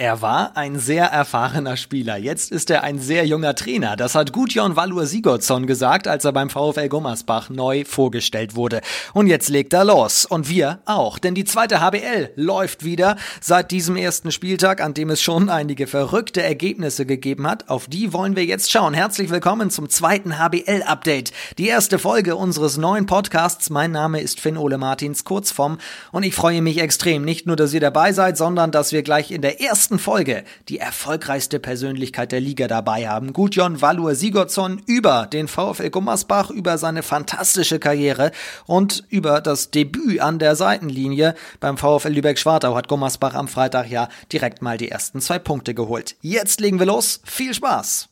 Er 0.00 0.22
war 0.22 0.56
ein 0.56 0.78
sehr 0.78 1.04
erfahrener 1.04 1.76
Spieler. 1.76 2.16
Jetzt 2.16 2.52
ist 2.52 2.70
er 2.70 2.84
ein 2.84 2.98
sehr 2.98 3.26
junger 3.26 3.54
Trainer. 3.54 3.96
Das 3.96 4.14
hat 4.14 4.32
Gudjon 4.32 4.74
Valur 4.74 5.04
Sigurdsson 5.04 5.66
gesagt, 5.66 6.08
als 6.08 6.24
er 6.24 6.32
beim 6.32 6.48
VfL 6.48 6.88
Gummersbach 6.88 7.50
neu 7.50 7.84
vorgestellt 7.84 8.54
wurde. 8.54 8.80
Und 9.12 9.26
jetzt 9.26 9.50
legt 9.50 9.74
er 9.74 9.84
los. 9.84 10.24
Und 10.24 10.48
wir 10.48 10.78
auch. 10.86 11.18
Denn 11.18 11.34
die 11.34 11.44
zweite 11.44 11.82
HBL 11.82 12.30
läuft 12.34 12.82
wieder 12.82 13.16
seit 13.42 13.72
diesem 13.72 13.94
ersten 13.94 14.32
Spieltag, 14.32 14.80
an 14.80 14.94
dem 14.94 15.10
es 15.10 15.20
schon 15.20 15.50
einige 15.50 15.86
verrückte 15.86 16.42
Ergebnisse 16.42 17.04
gegeben 17.04 17.46
hat. 17.46 17.68
Auf 17.68 17.86
die 17.86 18.14
wollen 18.14 18.36
wir 18.36 18.46
jetzt 18.46 18.72
schauen. 18.72 18.94
Herzlich 18.94 19.28
willkommen 19.28 19.68
zum 19.68 19.90
zweiten 19.90 20.38
HBL-Update. 20.38 21.32
Die 21.58 21.68
erste 21.68 21.98
Folge 21.98 22.36
unseres 22.36 22.78
neuen 22.78 23.04
Podcasts. 23.04 23.68
Mein 23.68 23.92
Name 23.92 24.22
ist 24.22 24.40
Finn 24.40 24.56
Ole 24.56 24.78
Martins, 24.78 25.24
Kurzform. 25.24 25.76
Und 26.10 26.22
ich 26.22 26.34
freue 26.34 26.62
mich 26.62 26.78
extrem. 26.78 27.22
Nicht 27.22 27.46
nur, 27.46 27.56
dass 27.56 27.74
ihr 27.74 27.80
dabei 27.80 28.14
seid, 28.14 28.38
sondern 28.38 28.70
dass 28.70 28.92
wir 28.92 29.02
gleich 29.02 29.30
in 29.30 29.42
der 29.42 29.60
ersten 29.60 29.89
Folge 29.98 30.44
die 30.68 30.78
erfolgreichste 30.78 31.58
Persönlichkeit 31.58 32.32
der 32.32 32.40
Liga 32.40 32.68
dabei 32.68 33.08
haben. 33.08 33.32
Gudjon 33.32 33.80
Valur 33.80 34.14
Sigurdsson 34.14 34.82
über 34.86 35.26
den 35.26 35.48
VfL 35.48 35.90
Gummersbach, 35.90 36.50
über 36.50 36.78
seine 36.78 37.02
fantastische 37.02 37.78
Karriere 37.78 38.30
und 38.66 39.04
über 39.08 39.40
das 39.40 39.70
Debüt 39.70 40.20
an 40.20 40.38
der 40.38 40.56
Seitenlinie 40.56 41.34
beim 41.60 41.76
VfL 41.76 42.08
Lübeck-Schwartau 42.10 42.74
hat 42.74 42.88
Gummersbach 42.88 43.34
am 43.34 43.48
Freitag 43.48 43.90
ja 43.90 44.08
direkt 44.32 44.62
mal 44.62 44.78
die 44.78 44.90
ersten 44.90 45.20
zwei 45.20 45.38
Punkte 45.38 45.74
geholt. 45.74 46.16
Jetzt 46.20 46.60
legen 46.60 46.78
wir 46.78 46.86
los. 46.86 47.20
Viel 47.24 47.54
Spaß! 47.54 48.10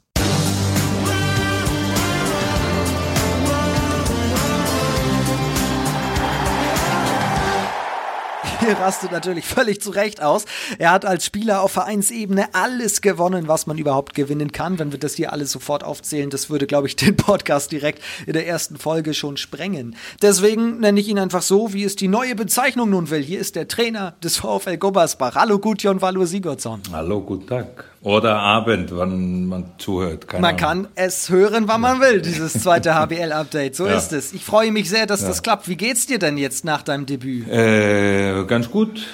Hier 8.68 8.76
rastet 8.76 9.12
natürlich 9.12 9.46
völlig 9.46 9.80
zu 9.80 9.88
Recht 9.88 10.22
aus. 10.22 10.44
Er 10.78 10.90
hat 10.90 11.06
als 11.06 11.24
Spieler 11.24 11.62
auf 11.62 11.72
Vereinsebene 11.72 12.48
alles 12.52 13.00
gewonnen, 13.00 13.48
was 13.48 13.66
man 13.66 13.78
überhaupt 13.78 14.12
gewinnen 14.14 14.52
kann. 14.52 14.78
Wenn 14.78 14.92
wir 14.92 14.98
das 14.98 15.14
hier 15.14 15.32
alles 15.32 15.52
sofort 15.52 15.82
aufzählen, 15.82 16.28
das 16.28 16.50
würde, 16.50 16.66
glaube 16.66 16.86
ich, 16.86 16.94
den 16.94 17.16
Podcast 17.16 17.72
direkt 17.72 18.02
in 18.26 18.34
der 18.34 18.46
ersten 18.46 18.76
Folge 18.76 19.14
schon 19.14 19.38
sprengen. 19.38 19.96
Deswegen 20.20 20.80
nenne 20.80 21.00
ich 21.00 21.08
ihn 21.08 21.18
einfach 21.18 21.40
so, 21.40 21.72
wie 21.72 21.82
es 21.82 21.96
die 21.96 22.08
neue 22.08 22.34
Bezeichnung 22.34 22.90
nun 22.90 23.08
will. 23.08 23.22
Hier 23.22 23.40
ist 23.40 23.56
der 23.56 23.68
Trainer 23.68 24.16
des 24.22 24.36
VfL 24.36 24.76
Gummersbach. 24.76 25.34
Hallo 25.34 25.58
Gudjon 25.58 26.02
Valur 26.02 26.26
Sigurdsson. 26.26 26.82
Hallo, 26.92 27.22
guten 27.22 27.46
Tag. 27.46 27.86
Oder 28.02 28.36
Abend, 28.36 28.90
wann 28.94 29.46
man 29.46 29.64
zuhört. 29.78 30.28
Keine 30.28 30.42
man 30.42 30.50
Ahnung. 30.50 30.60
kann 30.60 30.88
es 30.94 31.30
hören, 31.30 31.64
wann 31.66 31.80
man 31.80 32.00
will, 32.00 32.22
dieses 32.22 32.52
zweite 32.52 32.94
HBL-Update. 32.94 33.74
So 33.74 33.86
ja. 33.86 33.96
ist 33.96 34.12
es. 34.12 34.32
Ich 34.32 34.44
freue 34.44 34.70
mich 34.70 34.88
sehr, 34.88 35.06
dass 35.06 35.22
ja. 35.22 35.28
das 35.28 35.42
klappt. 35.42 35.68
Wie 35.68 35.76
geht's 35.76 36.06
dir 36.06 36.20
denn 36.20 36.38
jetzt 36.38 36.64
nach 36.64 36.82
deinem 36.82 37.06
Debüt? 37.06 37.48
Äh, 37.48 38.44
ganz 38.44 38.70
gut. 38.70 39.04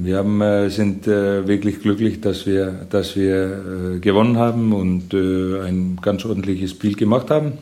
Wir 0.00 0.18
haben, 0.18 0.40
äh, 0.40 0.70
sind 0.70 1.08
äh, 1.08 1.48
wirklich 1.48 1.80
glücklich, 1.80 2.20
dass 2.20 2.46
wir, 2.46 2.86
dass 2.88 3.16
wir 3.16 3.96
äh, 3.96 3.98
gewonnen 3.98 4.36
haben 4.36 4.72
und 4.72 5.12
äh, 5.12 5.60
ein 5.66 5.98
ganz 6.00 6.24
ordentliches 6.24 6.70
Spiel 6.70 6.94
gemacht 6.94 7.30
haben. 7.30 7.58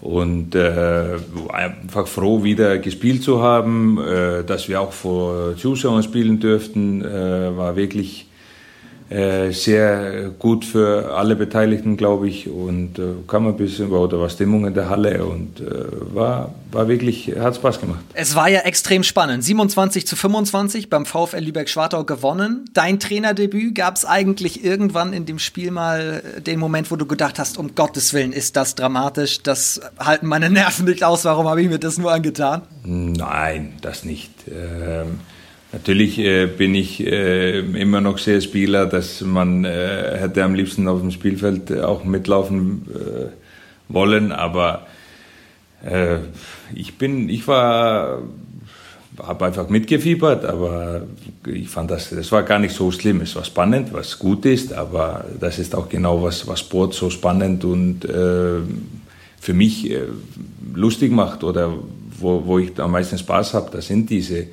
Und 0.00 0.54
einfach 0.54 2.06
froh, 2.06 2.44
wieder 2.44 2.78
gespielt 2.78 3.24
zu 3.24 3.42
haben, 3.42 3.98
dass 4.46 4.68
wir 4.68 4.80
auch 4.80 4.92
vor 4.92 5.56
Zuschauern 5.56 6.04
spielen 6.04 6.38
dürften, 6.38 7.02
war 7.02 7.74
wirklich 7.74 8.27
sehr 9.10 10.30
gut 10.38 10.66
für 10.66 11.14
alle 11.14 11.34
Beteiligten, 11.34 11.96
glaube 11.96 12.28
ich, 12.28 12.48
und 12.48 12.98
äh, 12.98 13.02
kam 13.26 13.46
ein 13.46 13.56
bisschen, 13.56 13.90
war, 13.90 14.06
da 14.06 14.18
war 14.18 14.28
Stimmung 14.28 14.66
in 14.66 14.74
der 14.74 14.90
Halle 14.90 15.24
und 15.24 15.60
äh, 15.60 15.64
war, 16.14 16.54
war 16.70 16.88
wirklich, 16.88 17.32
hat 17.38 17.56
Spaß 17.56 17.80
gemacht. 17.80 18.00
Es 18.12 18.34
war 18.34 18.48
ja 18.48 18.60
extrem 18.60 19.02
spannend. 19.02 19.42
27 19.42 20.06
zu 20.06 20.14
25 20.14 20.90
beim 20.90 21.06
VfL 21.06 21.38
Lübeck-Schwartau 21.38 22.04
gewonnen. 22.04 22.66
Dein 22.74 23.00
Trainerdebüt 23.00 23.74
gab 23.74 23.96
es 23.96 24.04
eigentlich 24.04 24.62
irgendwann 24.62 25.14
in 25.14 25.24
dem 25.24 25.38
Spiel 25.38 25.70
mal 25.70 26.22
äh, 26.36 26.40
den 26.42 26.58
Moment, 26.58 26.90
wo 26.90 26.96
du 26.96 27.06
gedacht 27.06 27.38
hast, 27.38 27.56
um 27.56 27.74
Gottes 27.74 28.12
Willen 28.12 28.32
ist 28.32 28.56
das 28.56 28.74
dramatisch, 28.74 29.42
das 29.42 29.80
halten 29.98 30.26
meine 30.26 30.50
Nerven 30.50 30.84
nicht 30.84 31.02
aus, 31.02 31.24
warum 31.24 31.48
habe 31.48 31.62
ich 31.62 31.68
mir 31.68 31.78
das 31.78 31.96
nur 31.96 32.12
angetan? 32.12 32.62
Nein, 32.84 33.72
das 33.80 34.04
nicht. 34.04 34.30
Ähm, 34.48 35.20
Natürlich 35.70 36.18
äh, 36.18 36.46
bin 36.46 36.74
ich 36.74 37.06
äh, 37.06 37.58
immer 37.58 38.00
noch 38.00 38.16
sehr 38.16 38.40
Spieler, 38.40 38.86
dass 38.86 39.20
man 39.20 39.66
äh, 39.66 40.16
hätte 40.18 40.42
am 40.42 40.54
liebsten 40.54 40.88
auf 40.88 41.00
dem 41.00 41.10
Spielfeld 41.10 41.70
auch 41.80 42.04
mitlaufen 42.04 42.86
äh, 42.88 43.92
wollen, 43.92 44.32
aber 44.32 44.86
äh, 45.84 46.16
ich 46.74 46.96
bin, 46.96 47.28
ich 47.28 47.46
war, 47.46 48.22
habe 49.18 49.44
einfach 49.44 49.68
mitgefiebert, 49.68 50.46
aber 50.46 51.02
ich 51.44 51.68
fand 51.68 51.90
das, 51.90 52.08
das 52.10 52.32
war 52.32 52.44
gar 52.44 52.58
nicht 52.58 52.74
so 52.74 52.90
schlimm. 52.90 53.20
Es 53.20 53.36
war 53.36 53.44
spannend, 53.44 53.92
was 53.92 54.18
gut 54.18 54.46
ist, 54.46 54.72
aber 54.72 55.26
das 55.38 55.58
ist 55.58 55.74
auch 55.74 55.90
genau 55.90 56.22
was, 56.22 56.46
was 56.46 56.60
Sport 56.60 56.94
so 56.94 57.10
spannend 57.10 57.64
und 57.66 58.06
äh, 58.06 58.60
für 59.40 59.54
mich 59.54 59.94
lustig 60.74 61.12
macht 61.12 61.44
oder 61.44 61.74
wo, 62.18 62.42
wo 62.46 62.58
ich 62.58 62.78
am 62.80 62.92
meisten 62.92 63.18
Spaß 63.18 63.52
habe. 63.52 63.70
Das 63.70 63.86
sind 63.86 64.08
diese 64.08 64.46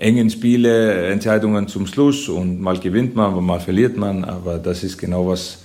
engen 0.00 0.30
Spiele, 0.30 1.08
Entscheidungen 1.08 1.68
zum 1.68 1.86
Schluss 1.86 2.28
und 2.28 2.60
mal 2.60 2.78
gewinnt 2.78 3.14
man, 3.14 3.44
mal 3.44 3.60
verliert 3.60 3.96
man, 3.96 4.24
aber 4.24 4.58
das 4.58 4.82
ist 4.82 4.98
genau 4.98 5.28
was, 5.28 5.58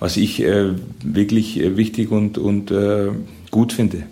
was 0.00 0.16
ich 0.16 0.42
äh, 0.42 0.72
wirklich 1.04 1.60
äh, 1.60 1.76
wichtig 1.76 2.10
und, 2.10 2.38
und 2.38 2.70
äh, 2.70 3.10
gut 3.50 3.72
finde. 3.72 4.04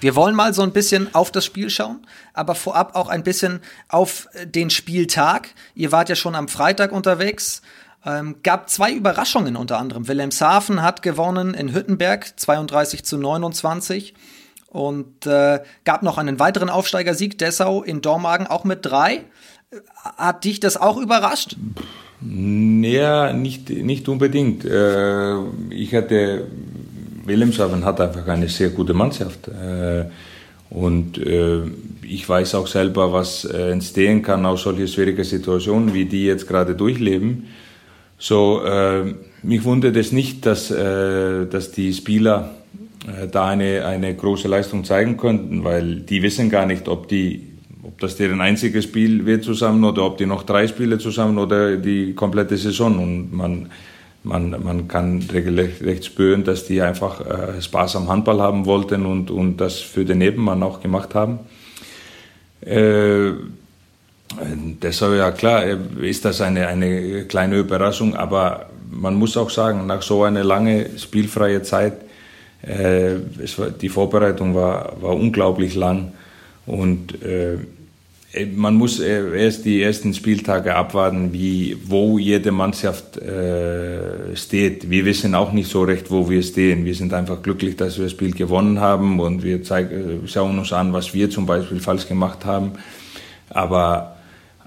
Wir 0.00 0.14
wollen 0.14 0.34
mal 0.34 0.52
so 0.52 0.62
ein 0.62 0.72
bisschen 0.72 1.12
auf 1.14 1.32
das 1.32 1.44
Spiel 1.44 1.70
schauen, 1.70 2.00
aber 2.32 2.54
vorab 2.54 2.94
auch 2.94 3.08
ein 3.08 3.22
bisschen 3.22 3.60
auf 3.88 4.28
äh, 4.34 4.46
den 4.46 4.70
Spieltag. 4.70 5.48
Ihr 5.74 5.92
wart 5.92 6.08
ja 6.08 6.16
schon 6.16 6.34
am 6.34 6.48
Freitag 6.48 6.92
unterwegs. 6.92 7.62
Ähm, 8.04 8.36
gab 8.42 8.68
zwei 8.68 8.92
Überraschungen 8.92 9.56
unter 9.56 9.78
anderem. 9.78 10.06
Wilhelmshaven 10.06 10.82
hat 10.82 11.02
gewonnen 11.02 11.54
in 11.54 11.72
Hüttenberg 11.72 12.38
32 12.38 13.04
zu 13.04 13.16
29. 13.16 14.14
Und 14.70 15.26
äh, 15.26 15.60
gab 15.84 16.02
noch 16.02 16.18
einen 16.18 16.38
weiteren 16.38 16.68
Aufsteigersieg, 16.68 17.38
Dessau 17.38 17.82
in 17.82 18.02
Dormagen 18.02 18.46
auch 18.46 18.64
mit 18.64 18.84
drei. 18.84 19.24
Hat 20.16 20.44
dich 20.44 20.60
das 20.60 20.76
auch 20.76 20.98
überrascht? 20.98 21.56
Ja, 22.20 23.32
nicht, 23.32 23.70
nicht 23.70 24.08
unbedingt. 24.08 24.64
Äh, 24.64 25.36
ich 25.70 25.94
hatte, 25.94 26.46
Wilhelmshaven 27.24 27.84
hat 27.84 28.00
einfach 28.00 28.26
eine 28.26 28.48
sehr 28.48 28.70
gute 28.70 28.92
Mannschaft. 28.92 29.48
Äh, 29.48 30.06
und 30.70 31.16
äh, 31.18 31.62
ich 32.02 32.28
weiß 32.28 32.54
auch 32.56 32.66
selber, 32.66 33.12
was 33.12 33.44
entstehen 33.44 34.22
kann 34.22 34.44
aus 34.44 34.62
solchen 34.62 34.88
schwierigen 34.88 35.24
Situationen, 35.24 35.94
wie 35.94 36.04
die 36.04 36.26
jetzt 36.26 36.46
gerade 36.46 36.74
durchleben. 36.74 37.46
So, 38.18 38.62
mich 39.42 39.62
wundert 39.62 39.94
es 39.96 40.10
nicht, 40.10 40.44
dass, 40.44 40.68
dass 40.68 41.70
die 41.70 41.92
Spieler 41.92 42.50
äh, 42.74 42.77
da 43.30 43.48
eine, 43.48 43.84
eine 43.84 44.14
große 44.14 44.48
Leistung 44.48 44.84
zeigen 44.84 45.16
könnten, 45.16 45.64
weil 45.64 46.00
die 46.00 46.22
wissen 46.22 46.50
gar 46.50 46.66
nicht, 46.66 46.88
ob 46.88 47.08
die 47.08 47.48
ob 47.88 47.98
das 48.00 48.16
deren 48.16 48.40
einziges 48.40 48.84
Spiel 48.84 49.24
wird 49.24 49.44
zusammen 49.44 49.82
oder 49.82 50.04
ob 50.04 50.18
die 50.18 50.26
noch 50.26 50.42
drei 50.42 50.68
Spiele 50.68 50.98
zusammen 50.98 51.38
oder 51.38 51.76
die 51.76 52.14
komplette 52.14 52.56
Saison. 52.56 52.98
Und 52.98 53.32
man, 53.32 53.70
man, 54.22 54.50
man 54.62 54.88
kann 54.88 55.22
regelrecht 55.32 56.04
spüren, 56.04 56.44
dass 56.44 56.66
die 56.66 56.82
einfach 56.82 57.20
äh, 57.20 57.60
Spaß 57.60 57.96
am 57.96 58.08
Handball 58.08 58.40
haben 58.40 58.66
wollten 58.66 59.06
und, 59.06 59.30
und 59.30 59.56
das 59.56 59.78
für 59.78 60.04
den 60.04 60.18
Nebenmann 60.18 60.62
auch 60.62 60.80
gemacht 60.80 61.14
haben. 61.14 61.40
Äh, 62.60 63.30
deshalb, 64.82 65.16
ja 65.16 65.30
klar, 65.30 65.64
äh, 65.64 65.78
ist 66.02 66.24
das 66.24 66.40
eine, 66.40 66.66
eine 66.68 67.24
kleine 67.24 67.58
Überraschung, 67.58 68.14
aber 68.14 68.66
man 68.90 69.14
muss 69.14 69.36
auch 69.36 69.50
sagen, 69.50 69.86
nach 69.86 70.02
so 70.02 70.24
einer 70.24 70.44
lange 70.44 70.98
spielfreie 70.98 71.62
Zeit 71.62 71.94
äh, 72.62 73.16
war, 73.56 73.70
die 73.70 73.88
Vorbereitung 73.88 74.54
war, 74.54 75.00
war 75.00 75.14
unglaublich 75.14 75.74
lang 75.74 76.12
und 76.66 77.22
äh, 77.22 77.58
man 78.54 78.74
muss 78.74 79.00
äh, 79.00 79.42
erst 79.42 79.64
die 79.64 79.82
ersten 79.82 80.12
Spieltage 80.12 80.74
abwarten, 80.74 81.32
wie, 81.32 81.76
wo 81.86 82.18
jede 82.18 82.52
Mannschaft 82.52 83.16
äh, 83.16 84.36
steht. 84.36 84.90
Wir 84.90 85.06
wissen 85.06 85.34
auch 85.34 85.52
nicht 85.52 85.70
so 85.70 85.82
recht, 85.82 86.10
wo 86.10 86.28
wir 86.28 86.42
stehen. 86.42 86.84
Wir 86.84 86.94
sind 86.94 87.14
einfach 87.14 87.42
glücklich, 87.42 87.76
dass 87.76 87.96
wir 87.96 88.04
das 88.04 88.12
Spiel 88.12 88.32
gewonnen 88.32 88.80
haben 88.80 89.18
und 89.18 89.42
wir 89.42 89.62
zeigen, 89.62 90.22
schauen 90.26 90.58
uns 90.58 90.72
an, 90.74 90.92
was 90.92 91.14
wir 91.14 91.30
zum 91.30 91.46
Beispiel 91.46 91.80
falsch 91.80 92.06
gemacht 92.06 92.44
haben. 92.44 92.72
Aber 93.48 94.17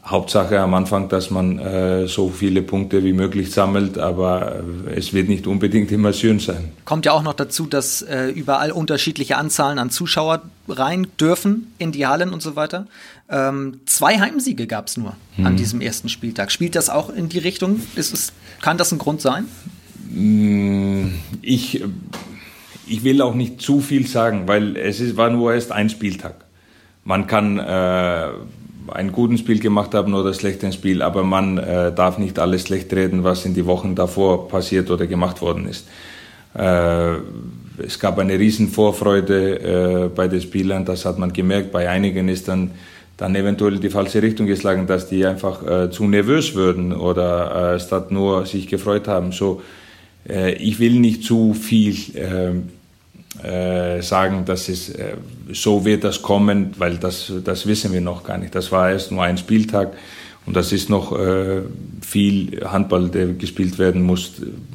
Hauptsache 0.06 0.60
am 0.60 0.74
Anfang, 0.74 1.10
dass 1.10 1.30
man 1.30 1.60
äh, 1.60 2.08
so 2.08 2.30
viele 2.30 2.64
Punkte 2.64 3.04
wie 3.04 3.14
möglich 3.14 3.52
sammelt, 3.52 4.00
aber 4.00 4.64
äh, 4.88 4.96
es 4.96 5.14
wird 5.14 5.30
nicht 5.30 5.46
unbedingt 5.46 5.92
immer 5.92 6.12
schön 6.12 6.40
sein. 6.40 6.72
Kommt 6.86 7.06
ja 7.06 7.12
auch 7.12 7.22
noch 7.22 7.36
dazu, 7.36 7.68
dass 7.68 8.02
äh, 8.02 8.30
überall 8.30 8.72
unterschiedliche 8.72 9.38
Anzahlen 9.38 9.78
an 9.78 9.92
Zuschauer 9.92 10.42
rein 10.68 11.06
dürfen 11.20 11.72
in 11.78 11.92
die 11.92 12.08
Hallen 12.08 12.34
und 12.34 12.42
so 12.42 12.56
weiter. 12.56 12.88
Ähm, 13.30 13.80
zwei 13.86 14.20
Heimsiege 14.20 14.66
gab 14.66 14.88
es 14.88 14.98
nur 14.98 15.16
hm. 15.36 15.46
an 15.46 15.56
diesem 15.56 15.82
ersten 15.82 16.10
Spieltag. 16.10 16.52
Spielt 16.52 16.76
das 16.76 16.90
auch 16.90 17.10
in 17.12 17.30
die 17.30 17.40
Richtung? 17.40 17.80
Ist 17.96 18.12
es, 18.12 18.34
kann 18.60 18.80
das 18.80 18.92
ein 18.92 18.98
Grund 18.98 19.22
sein? 19.22 19.46
Hm, 20.12 21.14
ich, 21.44 21.84
ich 22.88 23.04
will 23.04 23.22
auch 23.22 23.36
nicht 23.36 23.62
zu 23.62 23.82
viel 23.82 24.08
sagen, 24.08 24.48
weil 24.48 24.76
es 24.78 25.00
ist, 25.00 25.16
war 25.16 25.30
nur 25.30 25.54
erst 25.54 25.72
ein 25.72 25.90
Spieltag. 25.92 26.44
Man 27.04 27.28
kann 27.28 27.60
äh, 27.60 28.30
ein 28.92 29.12
gutes 29.12 29.40
Spiel 29.40 29.60
gemacht 29.60 29.94
haben 29.94 30.14
oder 30.14 30.34
schlecht 30.34 30.64
ein 30.64 30.74
Spiel, 30.74 31.02
aber 31.02 31.24
man 31.24 31.58
äh, 31.58 31.92
darf 31.94 32.18
nicht 32.18 32.40
alles 32.40 32.64
schlecht 32.68 32.94
reden, 32.94 33.24
was 33.24 33.46
in 33.46 33.54
die 33.54 33.66
Wochen 33.66 33.96
davor 33.96 34.48
passiert 34.48 34.90
oder 34.92 35.08
gemacht 35.08 35.42
worden 35.42 35.68
ist. 35.68 35.88
Äh, 36.54 37.16
es 37.84 38.00
gab 38.00 38.20
eine 38.20 38.38
riesen 38.38 38.70
Vorfreude 38.70 40.06
äh, 40.06 40.10
bei 40.10 40.28
den 40.28 40.42
Spielern, 40.42 40.86
das 40.86 41.06
hat 41.06 41.18
man 41.18 41.34
gemerkt. 41.34 41.72
Bei 41.72 41.90
einigen 41.90 42.28
ist 42.28 42.48
dann 42.48 42.72
dann 43.22 43.36
eventuell 43.36 43.78
die 43.78 43.92
falsche 43.92 44.24
Richtung 44.24 44.48
geschlagen, 44.48 44.88
dass 44.88 45.08
die 45.08 45.24
einfach 45.28 45.62
äh, 45.64 45.92
zu 45.92 46.06
nervös 46.06 46.56
würden 46.56 46.92
oder 46.92 47.76
äh, 47.76 47.80
statt 47.80 48.10
nur 48.10 48.48
sich 48.48 48.66
gefreut 48.66 49.08
haben. 49.08 49.32
So, 49.32 49.62
äh, 50.28 50.54
ich 50.54 50.80
will 50.80 51.00
nicht 51.00 51.24
zu 51.24 51.54
viel 51.54 51.96
äh, 53.44 53.82
äh, 53.98 54.02
sagen, 54.02 54.46
dass 54.46 54.68
es 54.68 54.90
äh, 54.90 55.16
so 55.52 55.86
wird 55.86 56.04
das 56.04 56.22
kommen, 56.22 56.74
weil 56.78 56.98
das, 56.98 57.32
das 57.44 57.66
wissen 57.66 57.94
wir 57.94 58.02
noch 58.02 58.24
gar 58.24 58.38
nicht. 58.38 58.54
Das 58.56 58.72
war 58.72 58.92
erst 58.92 59.12
nur 59.12 59.24
ein 59.24 59.38
Spieltag 59.38 59.94
und 60.46 60.56
das 60.56 60.72
ist 60.72 60.90
noch 60.90 61.16
viel 62.02 62.66
Handball, 62.66 63.10
der 63.10 63.28
gespielt 63.28 63.78
werden 63.78 64.02
muss, 64.02 64.32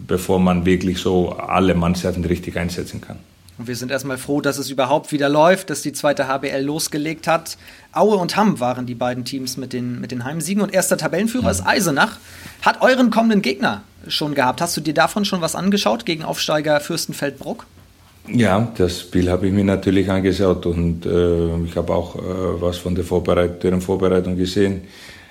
bevor 0.07 0.39
man 0.39 0.65
wirklich 0.65 0.99
so 0.99 1.33
alle 1.33 1.75
Mannschaften 1.75 2.25
richtig 2.25 2.57
einsetzen 2.57 3.01
kann. 3.01 3.19
Und 3.59 3.67
wir 3.67 3.75
sind 3.75 3.91
erstmal 3.91 4.19
froh, 4.19 4.41
dass 4.41 4.59
es 4.59 4.71
überhaupt 4.71 5.11
wieder 5.11 5.29
läuft, 5.29 5.71
dass 5.71 5.83
die 5.83 5.93
zweite 5.93 6.29
HBL 6.29 6.63
losgelegt 6.63 7.27
hat. 7.27 7.57
Aue 7.93 8.17
und 8.17 8.37
Hamm 8.37 8.61
waren 8.61 8.87
die 8.87 8.95
beiden 8.95 9.25
Teams 9.25 9.57
mit 9.57 9.73
den, 9.73 10.01
mit 10.01 10.13
den 10.13 10.25
Heimsiegen. 10.25 10.63
Und 10.63 10.73
erster 10.73 10.97
Tabellenführer 10.97 11.51
ist 11.51 11.67
Eisenach. 11.67 12.19
Hat 12.63 12.83
euren 12.83 13.11
kommenden 13.11 13.43
Gegner 13.43 13.83
schon 14.07 14.35
gehabt. 14.35 14.61
Hast 14.61 14.77
du 14.77 14.81
dir 14.81 14.95
davon 14.95 15.25
schon 15.25 15.41
was 15.41 15.57
angeschaut 15.57 16.07
gegen 16.07 16.23
Aufsteiger 16.23 16.79
Fürstenfeldbruck? 16.81 17.67
Ja, 18.29 18.73
das 18.77 19.03
Spiel 19.03 19.31
habe 19.31 19.47
ich 19.47 19.53
mir 19.53 19.65
natürlich 19.65 20.11
angeschaut 20.11 20.67
und 20.67 21.07
äh, 21.07 21.65
ich 21.65 21.77
habe 21.77 21.95
auch 21.95 22.17
äh, 22.17 22.61
was 22.61 22.79
von 22.79 22.95
der 22.95 23.05
Vorbereit 23.05 23.63
deren 23.63 23.81
Vorbereitung 23.81 24.37
gesehen. 24.37 24.83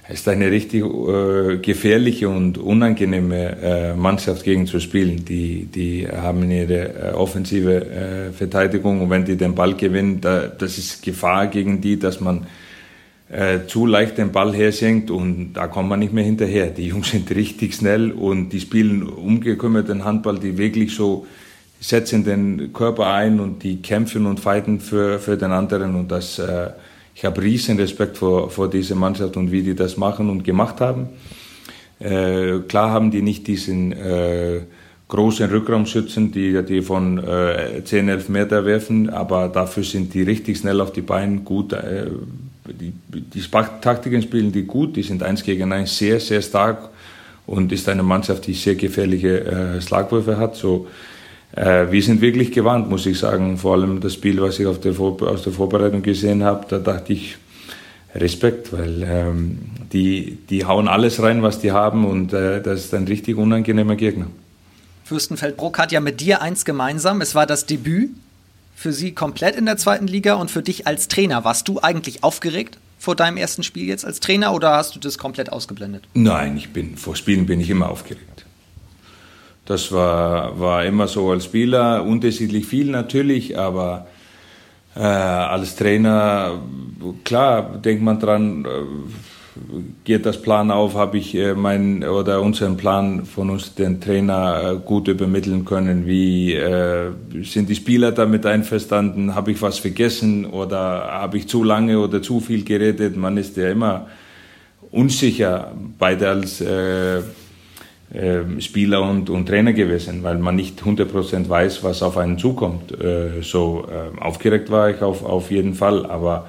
Es 0.08 0.20
ist 0.20 0.28
eine 0.30 0.50
richtig 0.50 0.84
äh, 0.84 1.58
gefährliche 1.58 2.30
und 2.30 2.58
unangenehme 2.58 3.58
äh, 3.62 3.94
Mannschaft 3.96 4.44
gegen 4.44 4.66
zu 4.68 4.80
spielen. 4.80 5.26
Die, 5.26 5.66
die 5.66 6.08
haben 6.08 6.50
ihre 6.50 7.12
äh, 7.12 7.14
offensive 7.14 7.86
äh, 7.86 8.32
Verteidigung 8.32 9.02
und 9.02 9.10
wenn 9.10 9.26
die 9.26 9.36
den 9.36 9.56
Ball 9.56 9.74
gewinnen, 9.74 10.22
da, 10.22 10.48
das 10.48 10.78
ist 10.78 11.04
Gefahr 11.04 11.48
gegen 11.48 11.82
die, 11.82 12.00
dass 12.00 12.22
man 12.22 12.46
äh, 13.30 13.62
zu 13.68 13.88
leicht 13.88 14.20
den 14.20 14.32
Ball 14.32 14.54
hersenkt 14.54 15.12
und 15.12 15.54
da 15.54 15.68
kommt 15.68 15.90
man 15.90 16.00
nicht 16.00 16.14
mehr 16.14 16.24
hinterher. 16.24 16.68
Die 16.68 16.88
Jungs 16.88 17.10
sind 17.12 17.30
richtig 17.32 17.74
schnell 17.74 18.12
und 18.12 18.50
die 18.50 18.62
spielen 18.62 19.04
umgekümmerten 19.04 20.06
Handball, 20.06 20.40
die 20.40 20.58
wirklich 20.58 20.96
so 20.96 21.26
setzen 21.80 22.24
den 22.24 22.74
Körper 22.74 23.08
ein 23.08 23.40
und 23.40 23.64
die 23.64 23.82
kämpfen 23.82 24.26
und 24.26 24.40
fighten 24.40 24.80
für, 24.80 25.20
für 25.20 25.38
den 25.38 25.52
anderen 25.52 25.96
und 25.96 26.12
das 26.12 26.40
äh, 26.40 26.70
ich 27.16 27.24
habe 27.24 27.42
riesen 27.42 27.80
Respekt 27.80 28.18
vor, 28.18 28.50
vor 28.50 28.70
dieser 28.70 28.96
Mannschaft 28.96 29.38
und 29.38 29.52
wie 29.52 29.64
die 29.64 29.74
das 29.74 29.96
machen 29.96 30.30
und 30.30 30.44
gemacht 30.44 30.82
haben. 30.82 31.08
Äh, 32.00 32.60
klar 32.68 32.92
haben 32.92 33.10
die 33.10 33.22
nicht 33.22 33.48
diesen 33.48 33.94
äh, 33.94 34.60
großen 35.08 35.50
Rückraumschützen, 35.50 36.34
die, 36.34 36.62
die 36.64 36.82
von 36.82 37.18
äh, 37.20 37.82
10, 37.84 38.10
11 38.10 38.30
Meter 38.30 38.66
werfen, 38.66 39.10
aber 39.10 39.48
dafür 39.48 39.84
sind 39.84 40.14
die 40.14 40.24
richtig 40.24 40.58
schnell 40.58 40.82
auf 40.82 40.92
die 40.92 41.02
Beine, 41.02 41.38
gut. 41.38 41.72
Äh, 41.72 42.08
die, 42.68 42.92
die 43.10 43.42
Taktiken 43.80 44.22
spielen 44.22 44.52
die 44.52 44.64
gut, 44.64 44.96
die 44.98 45.04
sind 45.04 45.24
eins 45.24 45.44
gegen 45.44 45.72
eins 45.72 45.98
sehr, 45.98 46.20
sehr 46.20 46.42
stark 46.42 46.90
und 47.46 47.72
ist 47.72 47.88
eine 47.88 48.04
Mannschaft, 48.04 48.48
die 48.48 48.54
sehr 48.54 48.76
gefährliche 48.76 49.46
äh, 49.46 49.82
Schlagwürfe 49.82 50.38
hat. 50.38 50.56
So, 50.56 50.88
äh, 51.56 51.92
wir 51.92 52.04
sind 52.04 52.22
wirklich 52.22 52.52
gewarnt, 52.52 52.90
muss 52.90 53.06
ich 53.06 53.18
sagen. 53.18 53.58
Vor 53.58 53.74
allem 53.74 54.02
das 54.02 54.14
Spiel, 54.14 54.42
was 54.42 54.60
ich 54.60 54.68
der 54.80 55.00
aus 55.00 55.44
der 55.44 55.54
Vorbereitung 55.54 56.02
gesehen 56.02 56.44
habe, 56.44 56.66
da 56.70 56.80
dachte 56.80 57.14
ich, 57.14 57.38
Respekt, 58.14 58.72
weil 58.72 59.04
ähm, 59.04 59.60
die, 59.92 60.38
die 60.50 60.66
hauen 60.66 60.88
alles 60.88 61.22
rein, 61.22 61.44
was 61.44 61.60
die 61.60 61.72
haben 61.72 62.06
und 62.06 62.32
äh, 62.32 62.62
das 62.62 62.86
ist 62.86 62.94
ein 62.94 63.06
richtig 63.06 63.38
unangenehmer 63.38 63.96
Gegner. 63.96 64.28
Fürstenfeldbruck 65.04 65.78
hat 65.78 65.92
ja 65.92 66.00
mit 66.00 66.22
dir 66.22 66.42
eins 66.42 66.66
gemeinsam. 66.66 67.22
Es 67.22 67.36
war 67.36 67.46
das 67.46 67.66
Debüt 67.66 68.12
für 68.74 68.94
sie 68.94 69.14
komplett 69.14 69.56
in 69.56 69.66
der 69.66 69.78
zweiten 69.78 70.08
Liga 70.08 70.36
und 70.36 70.50
für 70.50 70.64
dich 70.64 70.88
als 70.88 71.08
Trainer. 71.08 71.44
Warst 71.44 71.68
du 71.68 71.82
eigentlich 71.82 72.24
aufgeregt 72.24 72.78
vor 72.98 73.16
deinem 73.16 73.38
ersten 73.38 73.64
Spiel 73.64 73.86
jetzt 73.86 74.06
als 74.06 74.20
Trainer 74.20 74.54
oder 74.54 74.72
hast 74.72 74.96
du 74.96 75.00
das 75.00 75.18
komplett 75.18 75.52
ausgeblendet? 75.52 76.04
Nein, 76.14 76.58
ich 76.58 76.70
bin 76.70 76.98
vor 76.98 77.16
Spielen 77.16 77.46
bin 77.46 77.60
ich 77.60 77.70
immer 77.70 77.90
aufgeregt. 77.90 78.45
Das 79.66 79.92
war, 79.92 80.60
war 80.60 80.86
immer 80.86 81.08
so 81.08 81.32
als 81.32 81.46
Spieler, 81.46 82.04
unterschiedlich 82.04 82.68
viel 82.68 82.92
natürlich, 82.92 83.58
aber 83.58 84.06
äh, 84.96 85.00
als 85.00 85.76
Trainer, 85.76 86.62
klar, 87.24 87.78
denkt 87.84 88.04
man 88.04 88.20
dran, 88.20 88.66
äh, 88.66 88.70
geht 90.04 90.26
das 90.26 90.42
Plan 90.42 90.70
auf, 90.70 90.96
habe 90.96 91.18
ich 91.18 91.34
äh, 91.34 91.56
meinen 91.56 92.04
oder 92.04 92.42
unseren 92.42 92.78
Plan 92.78 93.26
von 93.26 93.50
uns, 93.50 93.74
den 93.74 94.00
Trainer, 94.00 94.62
äh, 94.64 94.76
gut 94.86 95.08
übermitteln 95.08 95.66
können, 95.66 96.06
wie 96.06 96.54
äh, 96.54 97.12
sind 97.44 97.68
die 97.70 97.76
Spieler 97.76 98.12
damit 98.12 98.46
einverstanden, 98.46 99.34
habe 99.34 99.52
ich 99.52 99.62
was 99.62 99.80
vergessen 99.80 100.46
oder 100.46 101.08
habe 101.12 101.38
ich 101.38 101.48
zu 101.48 101.64
lange 101.64 102.00
oder 102.00 102.22
zu 102.22 102.40
viel 102.40 102.64
geredet, 102.64 103.18
man 103.18 103.38
ist 103.38 103.58
ja 103.58 103.70
immer 103.70 104.08
unsicher, 104.92 105.72
beide 105.98 106.30
als 106.30 106.62
äh, 106.62 107.22
Spieler 108.60 109.02
und, 109.02 109.30
und 109.30 109.48
Trainer 109.48 109.74
gewesen, 109.74 110.24
weil 110.24 110.38
man 110.38 110.56
nicht 110.56 110.82
100% 110.82 111.50
weiß, 111.50 111.84
was 111.84 112.04
auf 112.04 112.18
einen 112.18 112.38
zukommt. 112.38 112.92
Äh, 112.92 113.42
so 113.42 113.88
äh, 113.90 114.22
aufgeregt 114.22 114.70
war 114.70 114.90
ich 114.90 115.02
auf, 115.02 115.24
auf 115.26 115.52
jeden 115.52 115.74
Fall, 115.74 116.06
aber 116.06 116.48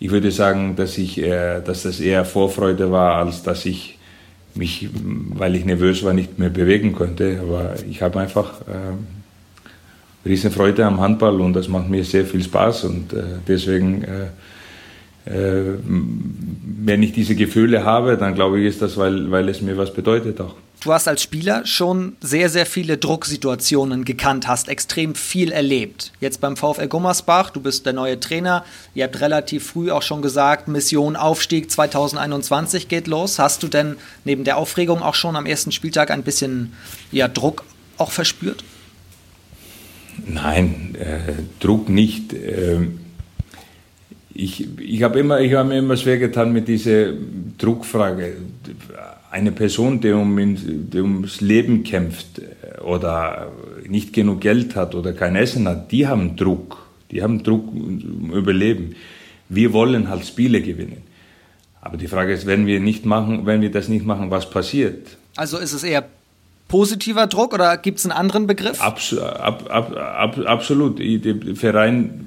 ich 0.00 0.10
würde 0.10 0.30
sagen, 0.30 0.76
dass, 0.76 0.98
ich, 0.98 1.20
äh, 1.20 1.60
dass 1.60 1.82
das 1.82 2.00
eher 2.00 2.24
Vorfreude 2.24 2.92
war, 2.92 3.16
als 3.16 3.42
dass 3.42 3.64
ich 3.64 3.98
mich, 4.54 4.88
weil 4.92 5.56
ich 5.56 5.64
nervös 5.64 6.04
war, 6.04 6.12
nicht 6.12 6.38
mehr 6.38 6.50
bewegen 6.50 6.92
konnte. 6.92 7.40
Aber 7.40 7.74
ich 7.88 8.02
habe 8.02 8.20
einfach 8.20 8.60
äh, 8.62 10.28
riesen 10.28 10.50
Freude 10.50 10.84
am 10.84 11.00
Handball 11.00 11.40
und 11.40 11.54
das 11.54 11.68
macht 11.68 11.88
mir 11.88 12.04
sehr 12.04 12.26
viel 12.26 12.42
Spaß 12.42 12.84
und 12.84 13.12
äh, 13.12 13.22
deswegen 13.46 14.04
äh, 14.04 14.26
äh, 15.28 15.78
wenn 15.84 17.02
ich 17.02 17.12
diese 17.12 17.34
Gefühle 17.34 17.84
habe, 17.84 18.16
dann 18.16 18.34
glaube 18.34 18.60
ich, 18.60 18.66
ist 18.66 18.80
das, 18.80 18.96
weil, 18.96 19.30
weil 19.30 19.48
es 19.48 19.60
mir 19.60 19.76
was 19.76 19.92
bedeutet 19.92 20.40
auch. 20.40 20.54
Du 20.80 20.92
hast 20.92 21.08
als 21.08 21.22
Spieler 21.22 21.66
schon 21.66 22.16
sehr, 22.20 22.48
sehr 22.48 22.64
viele 22.64 22.98
Drucksituationen 22.98 24.04
gekannt, 24.04 24.46
hast 24.46 24.68
extrem 24.68 25.16
viel 25.16 25.50
erlebt. 25.50 26.12
Jetzt 26.20 26.40
beim 26.40 26.56
VfL 26.56 26.86
Gummersbach, 26.86 27.50
du 27.50 27.60
bist 27.60 27.84
der 27.84 27.94
neue 27.94 28.20
Trainer. 28.20 28.64
Ihr 28.94 29.04
habt 29.04 29.20
relativ 29.20 29.66
früh 29.66 29.90
auch 29.90 30.02
schon 30.02 30.22
gesagt, 30.22 30.68
Mission 30.68 31.16
Aufstieg 31.16 31.68
2021 31.68 32.86
geht 32.86 33.08
los. 33.08 33.40
Hast 33.40 33.64
du 33.64 33.68
denn 33.68 33.96
neben 34.24 34.44
der 34.44 34.56
Aufregung 34.56 35.02
auch 35.02 35.16
schon 35.16 35.34
am 35.34 35.46
ersten 35.46 35.72
Spieltag 35.72 36.12
ein 36.12 36.22
bisschen 36.22 36.72
ja, 37.10 37.26
Druck 37.26 37.64
auch 37.96 38.12
verspürt? 38.12 38.62
Nein, 40.26 40.96
äh, 41.00 41.32
Druck 41.58 41.88
nicht. 41.88 42.32
Äh, 42.32 42.86
ich 44.32 44.68
ich 44.78 45.02
habe 45.02 45.18
hab 45.18 45.66
mir 45.66 45.78
immer 45.78 45.96
schwer 45.96 46.18
getan 46.18 46.52
mit 46.52 46.68
dieser 46.68 47.12
Druckfrage 47.58 48.36
eine 49.30 49.52
Person, 49.52 50.00
die, 50.00 50.12
um, 50.12 50.36
die 50.36 51.00
ums 51.00 51.40
Leben 51.40 51.84
kämpft 51.84 52.38
äh, 52.38 52.80
oder 52.80 53.52
nicht 53.86 54.12
genug 54.12 54.40
Geld 54.40 54.76
hat 54.76 54.94
oder 54.94 55.12
kein 55.12 55.36
Essen 55.36 55.68
hat, 55.68 55.92
die 55.92 56.06
haben 56.06 56.36
Druck. 56.36 56.86
Die 57.10 57.22
haben 57.22 57.42
Druck 57.42 57.68
um 57.68 58.32
Überleben. 58.32 58.94
Wir 59.48 59.72
wollen 59.72 60.08
halt 60.08 60.26
Spiele 60.26 60.60
gewinnen. 60.60 61.02
Aber 61.80 61.96
die 61.96 62.08
Frage 62.08 62.32
ist, 62.32 62.46
wenn 62.46 62.66
wir, 62.66 62.80
nicht 62.80 63.06
machen, 63.06 63.46
wenn 63.46 63.60
wir 63.60 63.70
das 63.70 63.88
nicht 63.88 64.04
machen, 64.04 64.30
was 64.30 64.50
passiert? 64.50 65.16
Also 65.36 65.58
ist 65.58 65.72
es 65.72 65.84
eher 65.84 66.04
positiver 66.66 67.26
Druck 67.26 67.54
oder 67.54 67.78
gibt 67.78 67.98
es 67.98 68.04
einen 68.04 68.12
anderen 68.12 68.46
Begriff? 68.46 68.80
Abs 68.80 69.16
ab, 69.16 69.64
ab, 69.70 69.96
ab, 69.96 70.38
absolut. 70.44 70.98
Der 70.98 71.56
Verein 71.56 72.26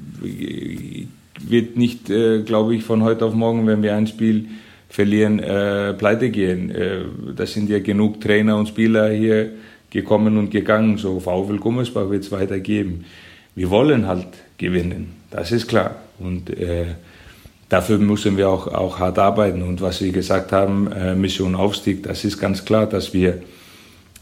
wird 1.39 1.77
nicht, 1.77 2.09
äh, 2.09 2.41
glaube 2.41 2.75
ich, 2.75 2.83
von 2.83 3.03
heute 3.03 3.25
auf 3.25 3.33
morgen, 3.33 3.67
wenn 3.67 3.83
wir 3.83 3.95
ein 3.95 4.07
Spiel 4.07 4.47
verlieren, 4.91 5.39
äh, 5.39 5.93
pleite 5.93 6.29
gehen. 6.29 6.69
Äh, 6.69 6.99
das 7.35 7.53
sind 7.53 7.69
ja 7.69 7.79
genug 7.79 8.19
Trainer 8.19 8.57
und 8.57 8.67
Spieler 8.67 9.09
hier 9.09 9.51
gekommen 9.89 10.37
und 10.37 10.51
gegangen. 10.51 10.97
So 10.97 11.19
VfL 11.19 11.57
Gummersbach 11.57 12.09
wird 12.09 12.23
es 12.23 12.31
weitergeben. 12.31 13.05
Wir 13.55 13.69
wollen 13.69 14.05
halt 14.05 14.27
gewinnen, 14.57 15.13
das 15.31 15.51
ist 15.51 15.67
klar. 15.67 15.95
Und 16.19 16.49
äh, 16.49 16.85
dafür 17.69 17.97
müssen 17.97 18.37
wir 18.37 18.49
auch, 18.49 18.67
auch 18.67 18.99
hart 18.99 19.17
arbeiten. 19.17 19.61
Und 19.61 19.79
was 19.81 19.99
Sie 19.99 20.11
gesagt 20.11 20.51
haben, 20.51 20.91
äh, 20.91 21.15
Mission 21.15 21.55
Aufstieg, 21.55 22.03
das 22.03 22.25
ist 22.25 22.37
ganz 22.37 22.63
klar, 22.65 22.85
dass 22.85 23.13
wir 23.13 23.41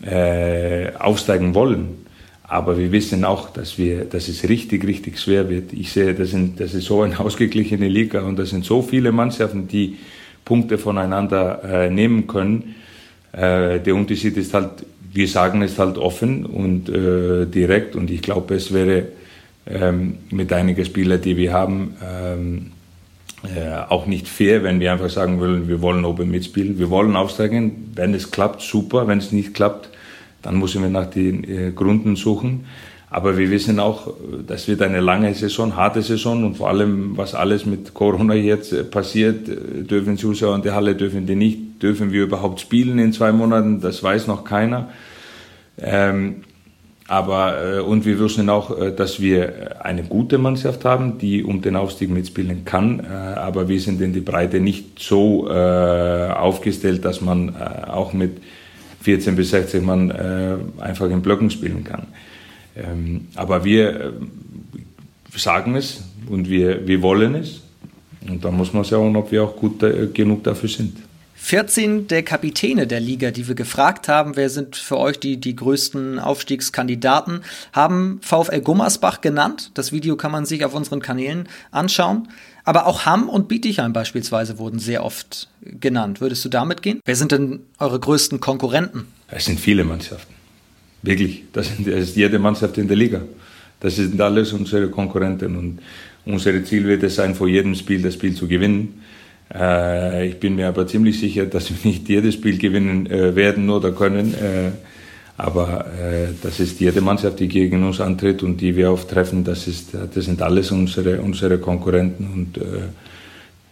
äh, 0.05 0.93
aufsteigen 0.99 1.55
wollen. 1.55 2.05
Aber 2.43 2.77
wir 2.77 2.91
wissen 2.91 3.25
auch, 3.25 3.49
dass, 3.49 3.77
wir, 3.77 4.05
dass 4.05 4.27
es 4.27 4.47
richtig, 4.47 4.85
richtig 4.85 5.19
schwer 5.19 5.49
wird. 5.49 5.73
Ich 5.73 5.91
sehe, 5.91 6.13
das, 6.13 6.29
sind, 6.29 6.59
das 6.59 6.73
ist 6.75 6.85
so 6.85 7.01
eine 7.01 7.19
ausgeglichene 7.25 7.87
Liga 7.87 8.21
und 8.21 8.37
das 8.37 8.51
sind 8.51 8.65
so 8.65 8.83
viele 8.83 9.11
Mannschaften, 9.11 9.67
die 9.67 9.97
Punkte 10.45 10.77
voneinander 10.77 11.63
äh, 11.63 11.89
nehmen 11.89 12.27
können. 12.27 12.75
Äh, 13.31 13.79
der 13.79 13.95
Unterschied 13.95 14.37
ist 14.37 14.53
halt, 14.53 14.85
wir 15.11 15.27
sagen 15.27 15.61
es 15.61 15.77
halt 15.79 15.97
offen 15.97 16.45
und 16.45 16.89
äh, 16.89 17.45
direkt 17.45 17.95
und 17.95 18.09
ich 18.09 18.21
glaube, 18.21 18.55
es 18.55 18.73
wäre 18.73 19.07
ähm, 19.67 20.17
mit 20.31 20.51
einigen 20.51 20.83
Spielern, 20.83 21.21
die 21.21 21.37
wir 21.37 21.53
haben, 21.53 21.95
ähm, 22.03 22.71
äh, 23.43 23.73
auch 23.87 24.05
nicht 24.05 24.27
fair, 24.27 24.63
wenn 24.63 24.79
wir 24.79 24.91
einfach 24.91 25.09
sagen 25.09 25.39
wollen, 25.39 25.67
wir 25.67 25.81
wollen 25.81 26.03
oben 26.03 26.29
mitspielen, 26.29 26.77
wir 26.77 26.89
wollen 26.89 27.15
aufsteigen. 27.15 27.91
Wenn 27.95 28.13
es 28.13 28.31
klappt, 28.31 28.61
super. 28.61 29.07
Wenn 29.07 29.19
es 29.19 29.31
nicht 29.31 29.53
klappt, 29.53 29.89
dann 30.41 30.59
müssen 30.59 30.81
wir 30.81 30.89
nach 30.89 31.09
den 31.09 31.43
äh, 31.43 31.71
Gründen 31.71 32.15
suchen. 32.15 32.65
Aber 33.11 33.37
wir 33.37 33.49
wissen 33.49 33.79
auch, 33.79 34.13
das 34.45 34.67
wird 34.67 34.83
eine 34.83 34.99
lange 34.99 35.33
Saison, 35.33 35.75
harte 35.75 36.03
Saison 36.03 36.43
und 36.43 36.57
vor 36.57 36.69
allem, 36.69 37.17
was 37.17 37.33
alles 37.33 37.65
mit 37.65 37.93
Corona 37.93 38.35
jetzt 38.35 38.71
äh, 38.71 38.83
passiert, 38.83 39.49
äh, 39.49 39.83
dürfen 39.83 40.17
Zuschauer 40.17 40.55
in 40.55 40.61
der 40.61 40.75
Halle, 40.75 40.95
dürfen 40.95 41.25
die 41.25 41.35
nicht, 41.35 41.81
dürfen 41.81 42.11
wir 42.11 42.23
überhaupt 42.23 42.59
spielen 42.59 42.99
in 42.99 43.11
zwei 43.11 43.31
Monaten, 43.31 43.81
das 43.81 44.03
weiß 44.03 44.27
noch 44.27 44.43
keiner. 44.43 44.89
Ähm, 45.79 46.43
aber, 47.09 47.77
äh, 47.77 47.79
und 47.79 48.05
wir 48.05 48.19
wissen 48.19 48.49
auch, 48.49 48.79
äh, 48.79 48.91
dass 48.91 49.19
wir 49.19 49.83
eine 49.83 50.03
gute 50.03 50.37
Mannschaft 50.37 50.85
haben, 50.85 51.17
die 51.17 51.43
um 51.43 51.63
den 51.63 51.75
Aufstieg 51.75 52.11
mitspielen 52.11 52.65
kann. 52.65 52.99
Äh, 52.99 53.07
aber 53.07 53.67
wir 53.67 53.79
sind 53.79 53.99
in 53.99 54.13
die 54.13 54.21
Breite 54.21 54.59
nicht 54.59 54.99
so 54.99 55.49
aufgestellt, 55.49 57.03
dass 57.03 57.21
man 57.21 57.55
auch 57.55 58.13
mit 58.13 58.37
14 59.01 59.35
bis 59.35 59.49
60 59.49 59.81
Mann 59.81 60.11
einfach 60.79 61.09
in 61.09 61.21
Blöcken 61.21 61.49
spielen 61.49 61.83
kann. 61.83 62.07
Ähm, 62.79 63.27
aber 63.35 63.63
wir 63.63 64.13
sagen 65.35 65.75
es 65.75 66.03
und 66.27 66.49
wir, 66.49 66.87
wir 66.87 67.01
wollen 67.01 67.35
es. 67.35 67.61
Und 68.27 68.43
da 68.43 68.51
muss 68.51 68.73
man 68.73 68.83
schauen, 68.85 69.15
ob 69.15 69.31
wir 69.31 69.43
auch 69.43 69.55
gut 69.55 69.83
genug 70.13 70.43
dafür 70.43 70.69
sind. 70.69 70.97
14 71.41 72.07
der 72.07 72.21
Kapitäne 72.21 72.85
der 72.85 72.99
Liga, 72.99 73.31
die 73.31 73.47
wir 73.47 73.55
gefragt 73.55 74.09
haben, 74.09 74.35
wer 74.35 74.49
sind 74.49 74.75
für 74.75 74.97
euch 74.97 75.19
die, 75.19 75.37
die 75.37 75.55
größten 75.55 76.19
Aufstiegskandidaten, 76.19 77.41
haben 77.71 78.19
VfL 78.21 78.59
Gummersbach 78.59 79.21
genannt. 79.21 79.71
Das 79.73 79.91
Video 79.91 80.17
kann 80.17 80.31
man 80.31 80.45
sich 80.45 80.65
auf 80.65 80.75
unseren 80.75 81.01
Kanälen 81.01 81.47
anschauen. 81.71 82.27
Aber 82.65 82.85
auch 82.85 83.05
Hamm 83.05 83.29
und 83.29 83.47
Bietigheim 83.47 83.93
beispielsweise 83.93 84.59
wurden 84.59 84.79
sehr 84.79 85.03
oft 85.03 85.47
genannt. 85.61 86.21
Würdest 86.21 86.43
du 86.45 86.49
damit 86.49 86.81
gehen? 86.81 86.99
Wer 87.05 87.15
sind 87.15 87.31
denn 87.31 87.61
eure 87.79 87.99
größten 87.99 88.41
Konkurrenten? 88.41 89.07
Es 89.29 89.45
sind 89.45 89.59
viele 89.59 89.85
Mannschaften. 89.85 90.38
Wirklich. 91.01 91.43
Das, 91.53 91.71
ist 91.79 92.15
jede 92.15 92.39
Mannschaft 92.39 92.77
in 92.77 92.87
der 92.87 92.97
Liga. 92.97 93.21
Das 93.79 93.95
sind 93.95 94.19
alles 94.19 94.53
unsere 94.53 94.89
Konkurrenten. 94.89 95.55
Und 95.55 95.79
unser 96.25 96.63
Ziel 96.63 96.85
wird 96.85 97.03
es 97.03 97.15
sein, 97.15 97.35
vor 97.35 97.47
jedem 97.47 97.75
Spiel 97.75 98.01
das 98.01 98.15
Spiel 98.15 98.35
zu 98.35 98.47
gewinnen. 98.47 99.01
Äh, 99.53 100.27
ich 100.27 100.39
bin 100.39 100.55
mir 100.55 100.67
aber 100.67 100.85
ziemlich 100.85 101.19
sicher, 101.19 101.45
dass 101.45 101.69
wir 101.69 101.77
nicht 101.91 102.07
jedes 102.07 102.35
Spiel 102.35 102.57
gewinnen 102.57 103.07
äh, 103.07 103.35
werden 103.35 103.69
oder 103.69 103.91
können. 103.91 104.33
Äh, 104.33 104.71
aber 105.37 105.85
das 106.41 106.59
ist 106.59 106.81
jede 106.81 106.99
Mannschaft, 106.99 107.39
die 107.39 107.47
gegen 107.47 107.81
uns 107.85 108.01
antritt 108.01 108.43
und 108.43 108.59
die 108.59 108.75
wir 108.75 108.91
auftreffen. 108.91 109.45
Das, 109.45 109.69
ist, 109.69 109.91
das 109.93 110.25
sind 110.25 110.41
alles 110.41 110.69
unsere, 110.69 111.21
unsere 111.21 111.59
Konkurrenten. 111.59 112.27
Und 112.33 112.59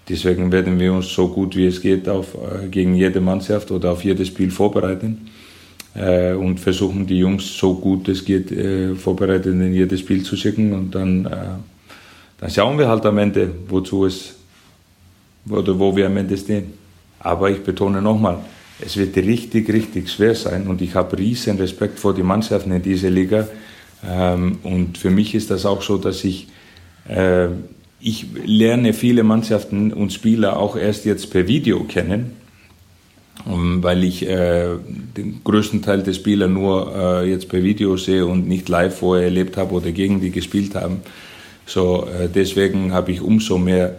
deswegen 0.07 0.49
werden 0.49 0.79
wir 0.79 0.93
uns 0.93 1.13
so 1.13 1.27
gut 1.27 1.57
wie 1.57 1.65
es 1.65 1.81
geht 1.81 2.07
auf, 2.07 2.37
gegen 2.71 2.95
jede 2.95 3.19
Mannschaft 3.19 3.69
oder 3.71 3.91
auf 3.91 4.05
jedes 4.05 4.29
Spiel 4.29 4.49
vorbereiten. 4.49 5.27
Und 5.97 6.59
versuchen 6.59 7.07
die 7.07 7.17
Jungs 7.17 7.57
so 7.57 7.73
gut 7.73 8.07
es 8.07 8.23
geht 8.23 8.53
vorbereitet 8.99 9.47
in 9.47 9.73
jedes 9.73 10.01
Spiel 10.01 10.21
zu 10.21 10.35
schicken. 10.35 10.73
Und 10.73 10.93
dann, 10.93 11.23
dann 11.23 12.49
schauen 12.49 12.77
wir 12.77 12.87
halt 12.87 13.05
am 13.05 13.17
Ende, 13.17 13.49
wozu 13.67 14.05
es 14.05 14.35
oder 15.49 15.77
wo 15.79 15.95
wir 15.95 16.05
am 16.05 16.17
Ende 16.17 16.37
stehen. 16.37 16.73
Aber 17.19 17.49
ich 17.49 17.63
betone 17.63 18.01
nochmal, 18.01 18.37
es 18.79 18.95
wird 18.97 19.15
richtig, 19.17 19.69
richtig 19.69 20.09
schwer 20.09 20.35
sein 20.35 20.67
und 20.67 20.81
ich 20.81 20.93
habe 20.93 21.17
riesen 21.17 21.57
Respekt 21.57 21.99
vor 21.99 22.13
den 22.13 22.25
Mannschaften 22.25 22.71
in 22.71 22.81
dieser 22.81 23.09
Liga. 23.09 23.47
Ähm, 24.07 24.59
und 24.63 24.97
für 24.97 25.09
mich 25.09 25.33
ist 25.33 25.49
das 25.49 25.65
auch 25.65 25.81
so, 25.81 25.97
dass 25.97 26.23
ich, 26.23 26.47
äh, 27.09 27.47
ich 27.99 28.27
lerne 28.45 28.93
viele 28.93 29.23
Mannschaften 29.23 29.91
und 29.91 30.13
Spieler 30.13 30.59
auch 30.59 30.75
erst 30.75 31.05
jetzt 31.05 31.31
per 31.31 31.47
Video 31.47 31.83
kennen, 31.85 32.33
weil 33.45 34.03
ich 34.03 34.27
äh, 34.27 34.75
den 35.15 35.41
größten 35.43 35.81
Teil 35.81 36.03
der 36.03 36.13
Spieler 36.13 36.47
nur 36.47 36.93
äh, 36.95 37.29
jetzt 37.29 37.49
per 37.49 37.63
Video 37.63 37.95
sehe 37.97 38.25
und 38.25 38.47
nicht 38.47 38.67
live 38.67 38.97
vorher 38.97 39.25
erlebt 39.25 39.57
habe 39.57 39.73
oder 39.73 39.91
gegen 39.91 40.19
die 40.21 40.31
gespielt 40.31 40.75
haben. 40.75 41.01
So, 41.65 42.07
deswegen 42.33 42.93
habe 42.93 43.11
ich 43.11 43.19
umso 43.19 43.57
mehr 43.57 43.97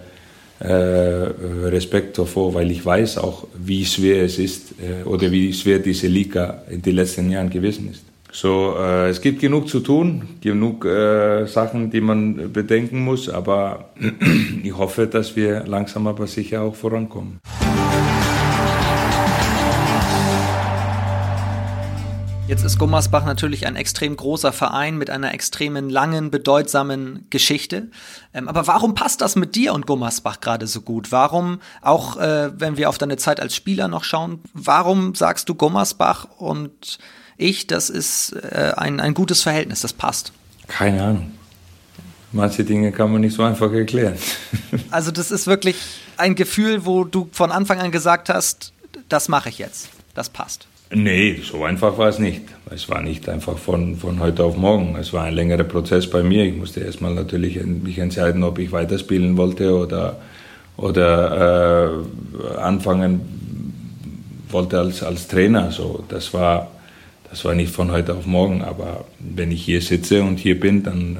äh, 0.61 0.73
Respekt 0.73 2.19
davor, 2.19 2.55
weil 2.55 2.71
ich 2.71 2.85
weiß 2.85 3.19
auch, 3.19 3.47
wie 3.57 3.85
schwer 3.85 4.25
es 4.25 4.39
ist 4.39 4.75
äh, 4.81 5.07
oder 5.07 5.31
wie 5.31 5.53
schwer 5.53 5.79
diese 5.79 6.09
Liga 6.09 6.63
in 6.69 6.83
den 6.83 6.97
letzten 6.97 7.31
Jahren 7.31 7.51
gewesen 7.51 7.91
ist. 7.91 8.03
So, 8.33 8.75
äh, 8.77 9.09
es 9.09 9.21
gibt 9.21 9.41
genug 9.41 9.69
zu 9.69 9.81
tun, 9.81 10.23
genug 10.41 10.85
äh, 10.85 11.47
Sachen, 11.47 11.91
die 11.91 12.01
man 12.01 12.53
bedenken 12.53 13.05
muss, 13.05 13.29
aber 13.29 13.91
ich 14.63 14.77
hoffe, 14.77 15.07
dass 15.07 15.37
wir 15.37 15.65
langsam 15.67 16.07
aber 16.07 16.27
sicher 16.27 16.63
auch 16.63 16.75
vorankommen. 16.75 17.39
Jetzt 22.49 22.65
ist 22.65 22.79
Gummersbach 22.79 23.27
natürlich 23.27 23.67
ein 23.67 23.77
extrem 23.77 24.17
großer 24.17 24.55
Verein 24.55 24.97
mit 24.97 25.11
einer 25.11 25.35
extremen 25.35 25.91
langen, 25.91 26.31
bedeutsamen 26.31 27.27
Geschichte. 27.29 27.91
Ähm, 28.33 28.49
aber 28.49 28.67
warum 28.67 28.95
passt 28.95 29.21
das 29.21 29.37
mit 29.37 29.55
dir 29.55 29.75
und 29.75 29.87
Gummersbach 29.87 30.41
gerade 30.41 30.67
so 30.67 30.81
gut? 30.81 31.13
Warum, 31.13 31.61
auch 31.83 32.17
äh, 32.17 32.51
wenn 32.59 32.79
wir 32.79 32.89
auf 32.89 32.97
deine 32.97 33.19
Zeit 33.19 33.39
als 33.39 33.55
Spieler 33.55 33.87
noch 33.87 34.03
schauen, 34.03 34.41
warum 34.55 35.15
sagst 35.15 35.51
du 35.51 35.55
Gummersbach 35.55 36.27
und 36.39 36.99
ich, 37.37 37.67
das 37.67 37.91
ist 37.91 38.33
äh, 38.33 38.73
ein, 38.75 38.99
ein 38.99 39.13
gutes 39.13 39.43
Verhältnis, 39.43 39.83
das 39.83 39.93
passt? 39.93 40.33
Keine 40.69 41.03
Ahnung. 41.03 41.33
Manche 42.33 42.65
Dinge 42.65 42.93
kann 42.93 43.13
man 43.13 43.21
nicht 43.21 43.35
so 43.37 43.43
einfach 43.43 43.71
erklären. 43.71 44.17
also 44.91 45.11
das 45.11 45.31
ist 45.31 45.47
wirklich 45.47 45.77
ein 46.17 46.35
Gefühl, 46.35 46.87
wo 46.87 47.05
du 47.05 47.29
von 47.31 47.53
Anfang 47.53 47.79
an 47.79 47.93
gesagt 47.93 48.31
hast, 48.31 48.73
das 49.11 49.29
mache 49.29 49.51
ich 49.51 49.59
jetzt, 49.59 49.91
das 50.15 50.31
passt. 50.31 50.67
Nee, 50.91 51.41
so 51.43 51.65
einfach 51.65 51.99
war 51.99 52.09
es 52.09 52.19
nicht. 52.19 52.43
Es 52.71 52.89
war 52.89 53.03
nicht 53.03 53.29
einfach 53.29 53.59
von, 53.59 53.97
von 53.97 54.21
heute 54.21 54.45
auf 54.45 54.57
morgen. 54.57 54.97
Es 54.97 55.13
war 55.13 55.25
ein 55.25 55.35
längerer 55.35 55.65
Prozess 55.65 56.09
bei 56.09 56.23
mir. 56.23 56.45
Ich 56.45 56.57
musste 56.57 56.81
erstmal 56.81 57.15
natürlich 57.15 57.63
mich 57.63 57.99
entscheiden, 57.99 58.43
ob 58.43 58.59
ich 58.59 58.73
weiterspielen 58.73 59.37
wollte 59.37 59.77
oder, 59.77 60.17
oder 60.79 61.93
äh, 62.55 62.57
anfangen 62.59 63.21
wollte 64.49 64.79
als, 64.79 65.03
als 65.03 65.29
Trainer. 65.29 65.71
So, 65.73 66.05
das, 66.09 66.33
war, 66.33 66.71
das 67.29 67.45
war 67.45 67.55
nicht 67.55 67.73
von 67.73 67.91
heute 67.91 68.15
auf 68.15 68.25
morgen. 68.25 68.63
Aber 68.63 69.05
wenn 69.19 69.53
ich 69.53 69.63
hier 69.63 69.83
sitze 69.83 70.23
und 70.23 70.39
hier 70.39 70.59
bin, 70.59 70.85
dann 70.85 71.17
äh, 71.17 71.19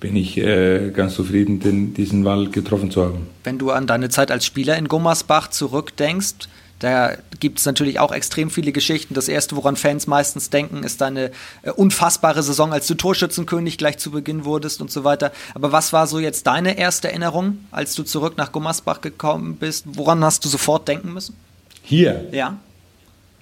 bin 0.00 0.16
ich 0.16 0.36
äh, 0.36 0.90
ganz 0.90 1.14
zufrieden, 1.14 1.60
den, 1.60 1.94
diesen 1.94 2.26
Wahl 2.26 2.48
getroffen 2.50 2.90
zu 2.90 3.04
haben. 3.04 3.26
Wenn 3.42 3.58
du 3.58 3.70
an 3.70 3.86
deine 3.86 4.10
Zeit 4.10 4.30
als 4.30 4.44
Spieler 4.44 4.76
in 4.76 4.88
Gummersbach 4.88 5.48
zurückdenkst, 5.48 6.48
da 6.80 7.12
gibt 7.38 7.58
es 7.58 7.66
natürlich 7.66 8.00
auch 8.00 8.10
extrem 8.10 8.50
viele 8.50 8.72
Geschichten. 8.72 9.12
Das 9.12 9.28
erste, 9.28 9.54
woran 9.54 9.76
Fans 9.76 10.06
meistens 10.06 10.48
denken, 10.48 10.82
ist 10.82 11.02
deine 11.02 11.30
äh, 11.62 11.70
unfassbare 11.70 12.42
Saison, 12.42 12.72
als 12.72 12.86
du 12.86 12.94
Torschützenkönig 12.94 13.76
gleich 13.76 13.98
zu 13.98 14.10
Beginn 14.10 14.46
wurdest 14.46 14.80
und 14.80 14.90
so 14.90 15.04
weiter. 15.04 15.30
Aber 15.54 15.72
was 15.72 15.92
war 15.92 16.06
so 16.06 16.18
jetzt 16.18 16.46
deine 16.46 16.78
erste 16.78 17.08
Erinnerung, 17.08 17.58
als 17.70 17.94
du 17.94 18.02
zurück 18.02 18.38
nach 18.38 18.50
Gummersbach 18.50 19.02
gekommen 19.02 19.56
bist? 19.56 19.84
Woran 19.92 20.24
hast 20.24 20.44
du 20.44 20.48
sofort 20.48 20.88
denken 20.88 21.12
müssen? 21.12 21.36
Hier? 21.82 22.28
Ja. 22.32 22.56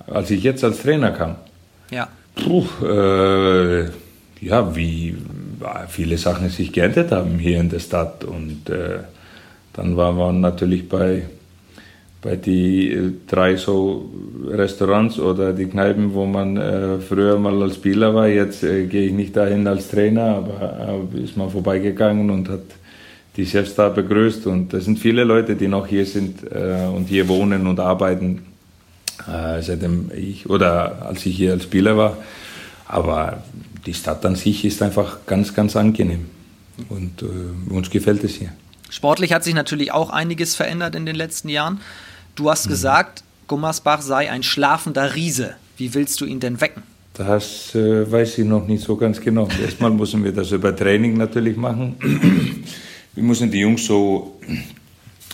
Als 0.08 0.30
ich 0.30 0.42
jetzt 0.42 0.64
als 0.64 0.82
Trainer 0.82 1.12
kam? 1.12 1.36
Ja. 1.90 2.08
Puh, 2.34 2.66
äh, 2.84 3.88
ja, 4.40 4.74
wie 4.74 5.16
viele 5.88 6.18
Sachen 6.18 6.48
sich 6.50 6.72
geändert 6.72 7.12
haben 7.12 7.38
hier 7.38 7.60
in 7.60 7.68
der 7.70 7.78
Stadt. 7.78 8.24
Und 8.24 8.68
äh, 8.68 8.98
dann 9.74 9.96
waren 9.96 10.16
wir 10.16 10.32
natürlich 10.32 10.88
bei 10.88 11.22
bei 12.28 12.36
die 12.36 12.92
äh, 12.92 13.12
drei 13.26 13.56
so 13.56 14.10
Restaurants 14.46 15.18
oder 15.18 15.54
die 15.54 15.64
Kneipen, 15.64 16.12
wo 16.12 16.26
man 16.26 16.58
äh, 16.58 16.98
früher 17.00 17.38
mal 17.38 17.62
als 17.62 17.76
Spieler 17.76 18.14
war. 18.14 18.28
Jetzt 18.28 18.62
äh, 18.62 18.84
gehe 18.84 19.06
ich 19.06 19.12
nicht 19.12 19.34
dahin 19.34 19.66
als 19.66 19.88
Trainer, 19.88 20.36
aber 20.36 21.06
äh, 21.14 21.24
ist 21.24 21.38
mal 21.38 21.48
vorbeigegangen 21.48 22.28
und 22.28 22.50
hat 22.50 22.64
die 23.36 23.46
Chefs 23.46 23.74
da 23.74 23.88
begrüßt. 23.88 24.46
Und 24.46 24.74
es 24.74 24.84
sind 24.84 24.98
viele 24.98 25.24
Leute, 25.24 25.56
die 25.56 25.68
noch 25.68 25.86
hier 25.86 26.04
sind 26.04 26.42
äh, 26.52 26.86
und 26.94 27.08
hier 27.08 27.28
wohnen 27.28 27.66
und 27.66 27.80
arbeiten, 27.80 28.42
äh, 29.26 29.62
seitdem 29.62 30.10
ich 30.14 30.50
oder 30.50 31.06
als 31.06 31.24
ich 31.24 31.34
hier 31.34 31.52
als 31.52 31.62
Spieler 31.62 31.96
war. 31.96 32.18
Aber 32.86 33.42
die 33.86 33.94
Stadt 33.94 34.24
an 34.26 34.36
sich 34.36 34.66
ist 34.66 34.82
einfach 34.82 35.20
ganz, 35.24 35.54
ganz 35.54 35.76
angenehm 35.76 36.26
und 36.90 37.24
uns 37.70 37.90
gefällt 37.90 38.22
es 38.24 38.36
hier. 38.36 38.52
Sportlich 38.90 39.32
hat 39.32 39.44
sich 39.44 39.54
natürlich 39.54 39.92
auch 39.92 40.10
einiges 40.10 40.54
verändert 40.54 40.94
in 40.94 41.04
den 41.04 41.16
letzten 41.16 41.48
Jahren. 41.50 41.80
Du 42.38 42.48
hast 42.48 42.66
mhm. 42.66 42.70
gesagt, 42.70 43.24
Gummersbach 43.48 44.00
sei 44.00 44.30
ein 44.30 44.44
schlafender 44.44 45.16
Riese. 45.16 45.56
Wie 45.76 45.92
willst 45.92 46.20
du 46.20 46.24
ihn 46.24 46.38
denn 46.38 46.60
wecken? 46.60 46.84
Das 47.14 47.74
äh, 47.74 48.10
weiß 48.10 48.38
ich 48.38 48.44
noch 48.44 48.68
nicht 48.68 48.84
so 48.84 48.96
ganz 48.96 49.20
genau. 49.20 49.48
Erstmal 49.62 49.90
müssen 49.90 50.22
wir 50.22 50.30
das 50.30 50.52
über 50.52 50.74
Training 50.74 51.16
natürlich 51.16 51.56
machen. 51.56 51.96
Wir 53.14 53.24
müssen 53.24 53.50
die 53.50 53.58
Jungs 53.58 53.84
so 53.84 54.38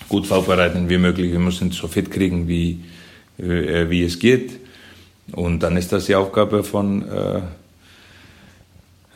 gut 0.08 0.26
vorbereiten 0.26 0.88
wie 0.88 0.96
möglich. 0.96 1.30
Wir 1.30 1.38
müssen 1.38 1.70
so 1.70 1.86
fit 1.86 2.10
kriegen, 2.10 2.48
wie, 2.48 2.80
äh, 3.36 3.90
wie 3.90 4.04
es 4.04 4.18
geht. 4.18 4.58
Und 5.32 5.62
dann 5.62 5.76
ist 5.76 5.92
das 5.92 6.06
die 6.06 6.14
Aufgabe 6.14 6.64
von 6.64 7.04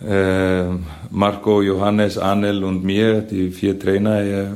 äh, 0.02 0.64
äh 0.66 0.66
Marco, 1.10 1.62
Johannes, 1.62 2.18
Anel 2.18 2.62
und 2.62 2.84
mir, 2.84 3.22
die 3.22 3.50
vier 3.50 3.78
Trainer, 3.78 4.52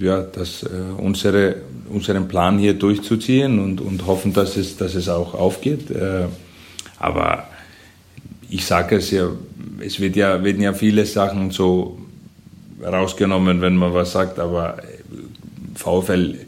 ja, 0.00 0.22
das, 0.22 0.64
unsere, 0.98 1.56
unseren 1.88 2.28
Plan 2.28 2.58
hier 2.58 2.74
durchzuziehen 2.74 3.58
und, 3.58 3.80
und 3.80 4.06
hoffen, 4.06 4.32
dass 4.32 4.56
es, 4.56 4.76
dass 4.76 4.94
es 4.94 5.08
auch 5.08 5.34
aufgeht. 5.34 5.88
aber 6.98 7.44
ich 8.50 8.64
sage 8.64 8.96
es 8.96 9.10
ja, 9.10 9.28
es 9.80 10.00
wird 10.00 10.16
ja, 10.16 10.42
werden 10.44 10.62
ja 10.62 10.72
viele 10.72 11.06
Sachen 11.06 11.50
so 11.50 11.98
rausgenommen, 12.82 13.60
wenn 13.60 13.76
man 13.76 13.92
was 13.94 14.12
sagt, 14.12 14.38
aber 14.38 14.76
VfL 15.74 16.38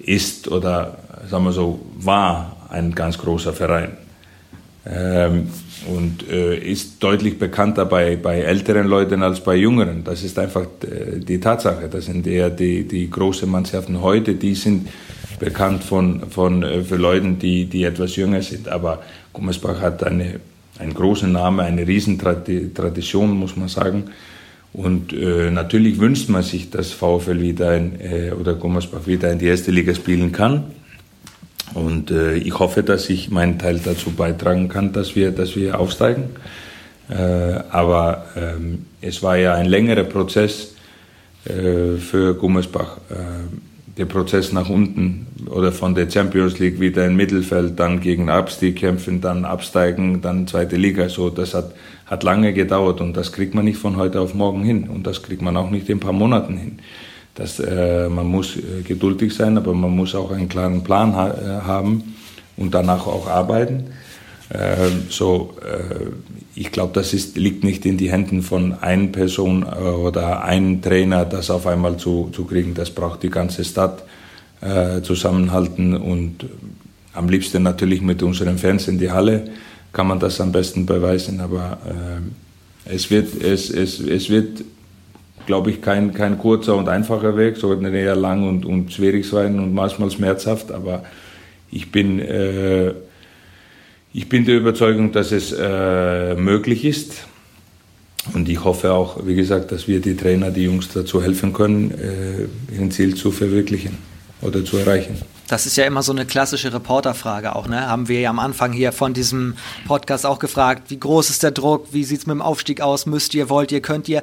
ist 0.00 0.48
oder 0.48 0.98
sagen 1.28 1.44
wir 1.44 1.52
so, 1.52 1.80
war 1.96 2.56
ein 2.70 2.94
ganz 2.94 3.18
großer 3.18 3.52
Verein. 3.52 3.96
Ähm, 4.86 5.48
und 5.86 6.28
äh, 6.30 6.58
ist 6.58 7.02
deutlich 7.02 7.38
bekannter 7.38 7.86
bei, 7.86 8.16
bei 8.16 8.40
älteren 8.40 8.86
Leuten 8.86 9.22
als 9.22 9.40
bei 9.40 9.56
jüngeren. 9.56 10.04
Das 10.04 10.22
ist 10.22 10.38
einfach 10.38 10.66
äh, 10.82 11.20
die 11.20 11.40
Tatsache. 11.40 11.88
Das 11.88 12.06
sind 12.06 12.26
eher 12.26 12.50
die, 12.50 12.86
die 12.86 13.10
großen 13.10 13.50
Mannschaften 13.50 14.00
heute, 14.02 14.34
die 14.34 14.54
sind 14.54 14.88
bekannt 15.38 15.84
von, 15.84 16.28
von, 16.30 16.62
äh, 16.62 16.82
für 16.82 16.96
Leute, 16.96 17.32
die, 17.32 17.66
die 17.66 17.84
etwas 17.84 18.16
jünger 18.16 18.42
sind. 18.42 18.68
Aber 18.68 19.02
Gummersbach 19.32 19.80
hat 19.80 20.04
eine, 20.04 20.40
einen 20.78 20.94
großen 20.94 21.30
Namen, 21.30 21.60
eine 21.60 21.86
Riesentradition, 21.86 23.30
muss 23.30 23.56
man 23.56 23.68
sagen. 23.68 24.04
Und 24.74 25.12
äh, 25.12 25.50
natürlich 25.50 25.98
wünscht 25.98 26.28
man 26.28 26.42
sich, 26.42 26.70
dass 26.70 26.92
VfL 26.92 27.40
wieder 27.40 27.76
in, 27.76 28.00
äh, 28.00 28.32
oder 28.32 28.54
Gummersbach 28.54 29.06
wieder 29.06 29.30
in 29.30 29.38
die 29.38 29.46
erste 29.46 29.70
Liga 29.70 29.94
spielen 29.94 30.32
kann. 30.32 30.64
Und 31.74 32.10
äh, 32.10 32.36
ich 32.36 32.58
hoffe, 32.58 32.82
dass 32.82 33.10
ich 33.10 33.30
meinen 33.30 33.58
Teil 33.58 33.80
dazu 33.84 34.12
beitragen 34.12 34.68
kann, 34.68 34.92
dass 34.92 35.16
wir, 35.16 35.32
dass 35.32 35.56
wir 35.56 35.78
aufsteigen. 35.78 36.30
Äh, 37.08 37.14
aber 37.70 38.26
ähm, 38.36 38.86
es 39.00 39.22
war 39.22 39.36
ja 39.36 39.54
ein 39.54 39.66
längerer 39.66 40.04
Prozess 40.04 40.74
äh, 41.44 41.98
für 41.98 42.34
Gummersbach. 42.34 42.98
Äh, 43.10 43.14
der 43.96 44.06
Prozess 44.06 44.52
nach 44.52 44.68
unten 44.68 45.26
oder 45.46 45.70
von 45.70 45.94
der 45.94 46.10
Champions 46.10 46.58
League 46.58 46.80
wieder 46.80 47.06
im 47.06 47.16
Mittelfeld, 47.16 47.78
dann 47.78 48.00
gegen 48.00 48.28
Abstieg 48.28 48.76
kämpfen, 48.76 49.20
dann 49.20 49.44
absteigen, 49.44 50.20
dann 50.20 50.48
zweite 50.48 50.76
Liga. 50.76 51.08
So, 51.08 51.30
das 51.30 51.54
hat, 51.54 51.72
hat 52.06 52.22
lange 52.22 52.52
gedauert 52.52 53.00
und 53.00 53.16
das 53.16 53.32
kriegt 53.32 53.54
man 53.54 53.64
nicht 53.64 53.78
von 53.78 53.96
heute 53.96 54.20
auf 54.20 54.34
morgen 54.34 54.64
hin 54.64 54.88
und 54.88 55.06
das 55.06 55.22
kriegt 55.22 55.42
man 55.42 55.56
auch 55.56 55.70
nicht 55.70 55.88
in 55.88 55.98
ein 55.98 56.00
paar 56.00 56.12
Monaten 56.12 56.56
hin. 56.56 56.78
Das, 57.34 57.58
äh, 57.58 58.08
man 58.08 58.26
muss 58.26 58.56
äh, 58.56 58.82
geduldig 58.82 59.34
sein, 59.34 59.58
aber 59.58 59.74
man 59.74 59.90
muss 59.90 60.14
auch 60.14 60.30
einen 60.30 60.48
klaren 60.48 60.84
Plan 60.84 61.16
ha 61.16 61.30
äh, 61.30 61.66
haben 61.66 62.14
und 62.56 62.72
danach 62.72 63.06
auch 63.06 63.28
arbeiten. 63.28 63.86
Äh, 64.50 64.90
so, 65.08 65.56
äh, 65.62 66.06
ich 66.54 66.70
glaube, 66.70 66.92
das 66.92 67.12
ist, 67.12 67.36
liegt 67.36 67.64
nicht 67.64 67.84
in 67.86 67.96
die 67.96 68.12
Händen 68.12 68.42
von 68.42 68.74
einer 68.74 69.08
Person 69.08 69.64
äh, 69.64 69.80
oder 69.80 70.44
einem 70.44 70.80
Trainer, 70.80 71.24
das 71.24 71.50
auf 71.50 71.66
einmal 71.66 71.96
zu, 71.96 72.30
zu 72.32 72.44
kriegen. 72.44 72.74
Das 72.74 72.90
braucht 72.90 73.22
die 73.22 73.30
ganze 73.30 73.64
Stadt 73.64 74.04
zusammenhalten 75.02 75.94
und 75.94 76.46
am 77.12 77.28
liebsten 77.28 77.62
natürlich 77.62 78.00
mit 78.00 78.22
unseren 78.22 78.56
Fans 78.56 78.88
in 78.88 78.98
die 78.98 79.10
Halle 79.10 79.50
kann 79.92 80.06
man 80.06 80.18
das 80.18 80.40
am 80.40 80.52
besten 80.52 80.86
beweisen. 80.86 81.40
Aber 81.40 81.76
es 82.86 83.10
wird, 83.10 83.42
es, 83.42 83.68
es, 83.68 84.00
es 84.00 84.30
wird 84.30 84.64
glaube 85.46 85.70
ich, 85.70 85.82
kein, 85.82 86.14
kein 86.14 86.38
kurzer 86.38 86.76
und 86.76 86.88
einfacher 86.88 87.36
Weg, 87.36 87.56
sondern 87.56 87.94
eher 87.94 88.16
lang 88.16 88.48
und, 88.48 88.64
und 88.64 88.92
schwierig 88.92 89.26
sein 89.26 89.58
und 89.58 89.74
manchmal 89.74 90.10
schmerzhaft. 90.10 90.72
Aber 90.72 91.04
ich 91.70 91.90
bin, 91.90 92.20
äh, 92.20 92.92
ich 94.12 94.28
bin 94.28 94.44
der 94.44 94.56
Überzeugung, 94.56 95.12
dass 95.12 95.32
es 95.32 95.52
äh, 95.52 96.34
möglich 96.34 96.84
ist. 96.84 97.26
Und 98.32 98.48
ich 98.48 98.64
hoffe 98.64 98.92
auch, 98.92 99.26
wie 99.26 99.34
gesagt, 99.34 99.70
dass 99.70 99.86
wir 99.86 100.00
die 100.00 100.16
Trainer, 100.16 100.50
die 100.50 100.64
Jungs 100.64 100.88
dazu 100.88 101.22
helfen 101.22 101.52
können, 101.52 101.90
äh, 101.90 102.74
ihren 102.74 102.90
Ziel 102.90 103.14
zu 103.14 103.30
verwirklichen 103.30 103.98
oder 104.40 104.64
zu 104.64 104.78
erreichen. 104.78 105.18
Das 105.48 105.66
ist 105.66 105.76
ja 105.76 105.84
immer 105.84 106.02
so 106.02 106.12
eine 106.12 106.24
klassische 106.24 106.72
Reporterfrage 106.72 107.54
auch, 107.54 107.68
ne? 107.68 107.86
Haben 107.86 108.08
wir 108.08 108.20
ja 108.20 108.30
am 108.30 108.38
Anfang 108.38 108.72
hier 108.72 108.92
von 108.92 109.12
diesem 109.12 109.56
Podcast 109.86 110.24
auch 110.24 110.38
gefragt, 110.38 110.90
wie 110.90 110.98
groß 110.98 111.28
ist 111.28 111.42
der 111.42 111.50
Druck, 111.50 111.88
wie 111.92 112.04
sieht 112.04 112.20
es 112.20 112.26
mit 112.26 112.34
dem 112.34 112.42
Aufstieg 112.42 112.80
aus, 112.80 113.04
müsst 113.04 113.34
ihr, 113.34 113.50
wollt 113.50 113.70
ihr, 113.70 113.82
könnt 113.82 114.08
ihr? 114.08 114.22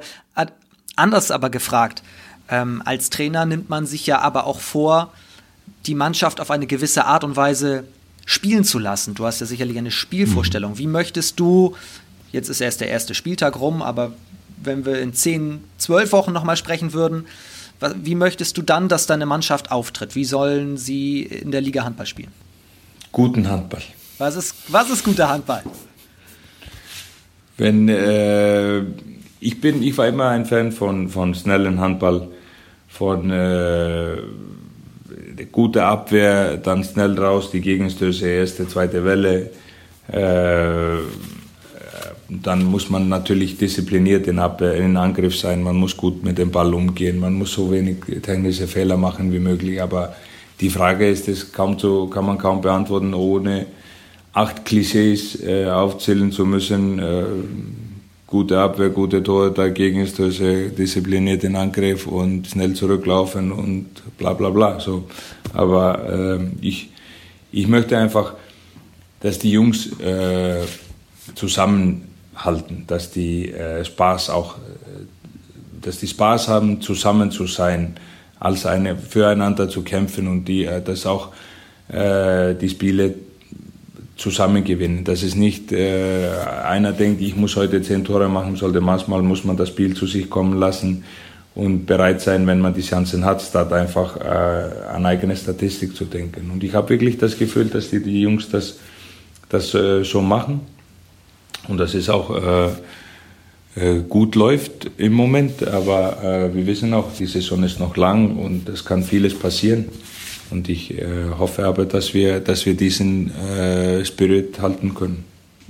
Anders 0.96 1.32
aber 1.32 1.50
gefragt, 1.50 2.04
ähm, 2.50 2.82
als 2.86 3.10
Trainer 3.10 3.46
nimmt 3.46 3.70
man 3.70 3.86
sich 3.86 4.06
ja 4.06 4.20
aber 4.20 4.46
auch 4.46 4.60
vor, 4.60 5.12
die 5.86 5.96
Mannschaft 5.96 6.40
auf 6.40 6.52
eine 6.52 6.68
gewisse 6.68 7.06
Art 7.06 7.24
und 7.24 7.36
Weise 7.36 7.86
spielen 8.26 8.64
zu 8.64 8.78
lassen. 8.78 9.16
Du 9.16 9.26
hast 9.26 9.40
ja 9.40 9.46
sicherlich 9.46 9.78
eine 9.78 9.92
Spielvorstellung. 9.92 10.74
Mhm. 10.74 10.78
Wie 10.78 10.88
möchtest 10.88 11.40
du, 11.40 11.76
jetzt 12.32 12.50
ist 12.50 12.62
erst 12.62 12.82
der 12.82 12.90
erste 12.90 13.16
Spieltag 13.16 13.60
rum, 13.60 13.82
aber 13.82 14.14
wenn 14.64 14.86
wir 14.86 15.02
in 15.02 15.14
10, 15.14 15.64
12 15.78 16.12
Wochen 16.12 16.34
nochmal 16.34 16.58
sprechen 16.58 16.94
würden, 16.94 17.26
wie 17.96 18.16
möchtest 18.16 18.58
du 18.58 18.62
dann, 18.62 18.90
dass 18.90 19.08
deine 19.08 19.26
Mannschaft 19.26 19.72
auftritt? 19.72 20.14
Wie 20.14 20.26
sollen 20.26 20.78
sie 20.78 21.24
in 21.24 21.52
der 21.52 21.62
Liga 21.62 21.84
Handball 21.84 22.06
spielen? 22.06 22.32
Guten 23.12 23.50
Handball. 23.50 23.82
Was 24.20 24.36
ist, 24.36 24.56
was 24.68 24.90
ist 24.92 25.04
guter 25.04 25.30
Handball? 25.30 25.64
Wenn 27.58 27.90
äh, 27.90 28.84
ich 29.42 29.60
bin, 29.60 29.84
ich 29.84 29.98
war 29.98 30.08
immer 30.08 30.30
ein 30.30 30.46
Fan 30.46 30.72
von, 30.72 31.10
von 31.10 31.34
schnellen 31.34 31.80
Handball, 31.80 32.28
von 32.88 33.32
äh, 33.32 34.18
guter 35.52 35.88
Abwehr, 35.88 36.58
dann 36.58 36.84
schnell 36.84 37.18
raus, 37.18 37.50
die 37.52 37.62
Gegenstöße, 37.62 38.28
erste, 38.28 38.68
zweite 38.68 39.04
Welle. 39.04 39.50
Äh, 40.12 41.02
dann 42.30 42.64
muss 42.64 42.90
man 42.90 43.10
natürlich 43.10 43.58
diszipliniert 43.58 44.26
in 44.28 44.40
Angriff 44.40 45.38
sein, 45.38 45.64
man 45.64 45.76
muss 45.76 45.98
gut 45.98 46.24
mit 46.24 46.38
dem 46.38 46.52
Ball 46.52 46.74
umgehen, 46.74 47.20
man 47.20 47.34
muss 47.34 47.52
so 47.52 47.70
wenig 47.72 47.98
technische 48.22 48.68
Fehler 48.68 48.96
machen 48.96 49.34
wie 49.34 49.40
möglich. 49.40 49.82
Aber 49.82 50.16
die 50.62 50.70
Frage 50.70 51.10
ist, 51.10 51.28
das 51.28 51.52
kaum 51.52 51.78
zu, 51.78 52.08
kann 52.08 52.26
man 52.26 52.38
kaum 52.38 52.62
beantworten, 52.62 53.14
ohne 53.14 53.66
acht 54.32 54.64
Klischees 54.64 55.44
äh, 55.44 55.66
aufzählen 55.66 56.32
zu 56.32 56.46
müssen. 56.46 57.00
Äh, 57.00 57.24
gute 58.32 58.58
Abwehr, 58.58 58.90
gute 58.90 59.22
Tore, 59.22 59.52
dagegen 59.52 60.00
ist 60.00 60.18
das 60.18 60.38
diszipliniert 60.38 61.44
in 61.44 61.58
Angriff 61.58 62.08
und 62.08 62.48
schnell 62.48 62.74
zurücklaufen 62.74 63.52
und 63.52 63.88
bla 64.18 64.34
bla 64.34 64.50
bla. 64.50 64.80
So. 64.80 65.04
Aber 65.54 66.40
äh, 66.40 66.40
ich, 66.62 66.90
ich 67.52 67.68
möchte 67.68 67.98
einfach, 67.98 68.34
dass 69.20 69.38
die 69.38 69.52
Jungs 69.52 70.00
äh, 70.00 70.62
zusammenhalten, 71.36 72.86
dass 72.88 73.12
die 73.12 73.52
äh, 73.52 73.84
Spaß 73.84 74.30
auch, 74.30 74.56
äh, 74.56 74.60
dass 75.82 76.00
die 76.00 76.08
Spaß 76.08 76.48
haben, 76.48 76.80
zusammen 76.82 77.32
zu 77.32 77.46
sein, 77.48 77.96
als 78.40 78.66
eine 78.66 78.96
füreinander 78.96 79.68
zu 79.68 79.82
kämpfen 79.82 80.30
und 80.30 80.46
die, 80.46 80.64
äh, 80.64 80.82
dass 80.82 81.06
auch 81.06 81.34
äh, 81.90 82.56
die 82.56 82.70
Spiele 82.70 83.14
zusammen 84.22 84.64
gewinnen. 84.64 85.04
Dass 85.04 85.24
es 85.24 85.36
nicht 85.36 85.72
äh, 85.72 86.30
einer 86.64 86.94
denkt, 86.94 87.22
ich 87.22 87.36
muss 87.36 87.56
heute 87.56 87.82
zehn 87.82 88.06
Tore 88.06 88.30
machen, 88.30 88.56
sollte 88.56 88.80
manchmal 88.80 89.22
muss 89.24 89.44
man 89.44 89.58
das 89.58 89.70
Spiel 89.70 89.96
zu 89.96 90.06
sich 90.06 90.30
kommen 90.30 90.60
lassen 90.60 91.04
und 91.56 91.86
bereit 91.86 92.22
sein, 92.22 92.48
wenn 92.48 92.60
man 92.60 92.74
die 92.74 92.82
Chancen 92.82 93.26
hat, 93.26 93.42
statt 93.42 93.74
einfach 93.74 94.18
äh, 94.18 94.94
an 94.94 95.06
eigene 95.06 95.36
Statistik 95.36 95.96
zu 95.96 96.06
denken. 96.06 96.52
Und 96.52 96.64
ich 96.64 96.74
habe 96.74 96.90
wirklich 96.90 97.18
das 97.18 97.38
Gefühl, 97.38 97.66
dass 97.66 97.90
die, 97.90 98.02
die 98.02 98.22
Jungs 98.22 98.50
das, 98.50 98.78
das 99.50 99.74
äh, 99.74 100.04
so 100.04 100.22
machen 100.22 100.62
und 101.68 101.80
dass 101.80 101.94
es 101.96 102.10
auch 102.10 102.30
äh, 102.30 102.70
äh, 103.76 104.02
gut 104.08 104.36
läuft 104.36 104.92
im 104.98 105.14
Moment. 105.14 105.68
Aber 105.68 106.24
äh, 106.24 106.56
wir 106.56 106.68
wissen 106.68 106.94
auch, 106.94 107.12
die 107.18 107.26
Saison 107.26 107.64
ist 107.64 107.80
noch 107.80 107.98
lang 107.98 108.38
und 108.38 108.70
es 108.70 108.86
kann 108.86 109.04
vieles 109.04 109.34
passieren. 109.38 109.86
Und 110.52 110.70
ich 110.70 110.98
äh, 110.98 111.06
hoffe 111.38 111.66
aber, 111.66 111.86
dass 111.86 112.14
wir, 112.14 112.40
dass 112.40 112.66
wir 112.66 112.76
diesen 112.76 113.34
äh, 113.36 114.06
Spirit 114.06 114.62
halten 114.62 114.94
können. 114.94 115.26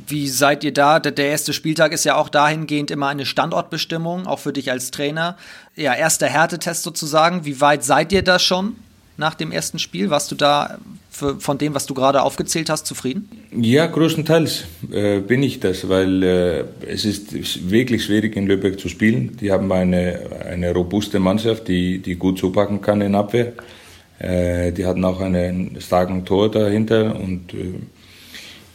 Wie 0.07 0.27
seid 0.27 0.63
ihr 0.63 0.73
da? 0.73 0.99
Der 0.99 1.27
erste 1.27 1.53
Spieltag 1.53 1.93
ist 1.93 2.03
ja 2.03 2.15
auch 2.15 2.29
dahingehend 2.29 2.91
immer 2.91 3.07
eine 3.07 3.25
Standortbestimmung, 3.25 4.27
auch 4.27 4.39
für 4.39 4.51
dich 4.51 4.71
als 4.71 4.91
Trainer. 4.91 5.37
Ja, 5.75 5.93
erster 5.93 6.27
Härtetest 6.27 6.83
sozusagen. 6.83 7.45
Wie 7.45 7.61
weit 7.61 7.83
seid 7.83 8.11
ihr 8.11 8.23
da 8.23 8.39
schon 8.39 8.75
nach 9.17 9.35
dem 9.35 9.51
ersten 9.51 9.79
Spiel? 9.79 10.09
Warst 10.09 10.31
du 10.31 10.35
da 10.35 10.79
für, 11.09 11.39
von 11.39 11.57
dem, 11.57 11.73
was 11.73 11.85
du 11.85 11.93
gerade 11.93 12.23
aufgezählt 12.23 12.69
hast, 12.69 12.87
zufrieden? 12.87 13.29
Ja, 13.55 13.85
größtenteils 13.85 14.65
äh, 14.91 15.19
bin 15.19 15.43
ich 15.43 15.59
das, 15.59 15.87
weil 15.87 16.23
äh, 16.23 16.63
es 16.87 17.05
ist 17.05 17.69
wirklich 17.69 18.05
schwierig 18.05 18.35
in 18.35 18.47
Lübeck 18.47 18.79
zu 18.79 18.89
spielen. 18.89 19.37
Die 19.39 19.51
haben 19.51 19.71
eine, 19.71 20.19
eine 20.49 20.73
robuste 20.73 21.19
Mannschaft, 21.19 21.67
die, 21.67 21.99
die 21.99 22.15
gut 22.15 22.39
zupacken 22.39 22.81
kann 22.81 23.01
in 23.01 23.15
Abwehr. 23.15 23.53
Äh, 24.21 24.71
die 24.71 24.85
hatten 24.85 25.03
auch 25.03 25.19
einen 25.19 25.81
starken 25.81 26.25
Tor 26.25 26.51
dahinter 26.51 27.15
und 27.15 27.55
äh, 27.55 27.73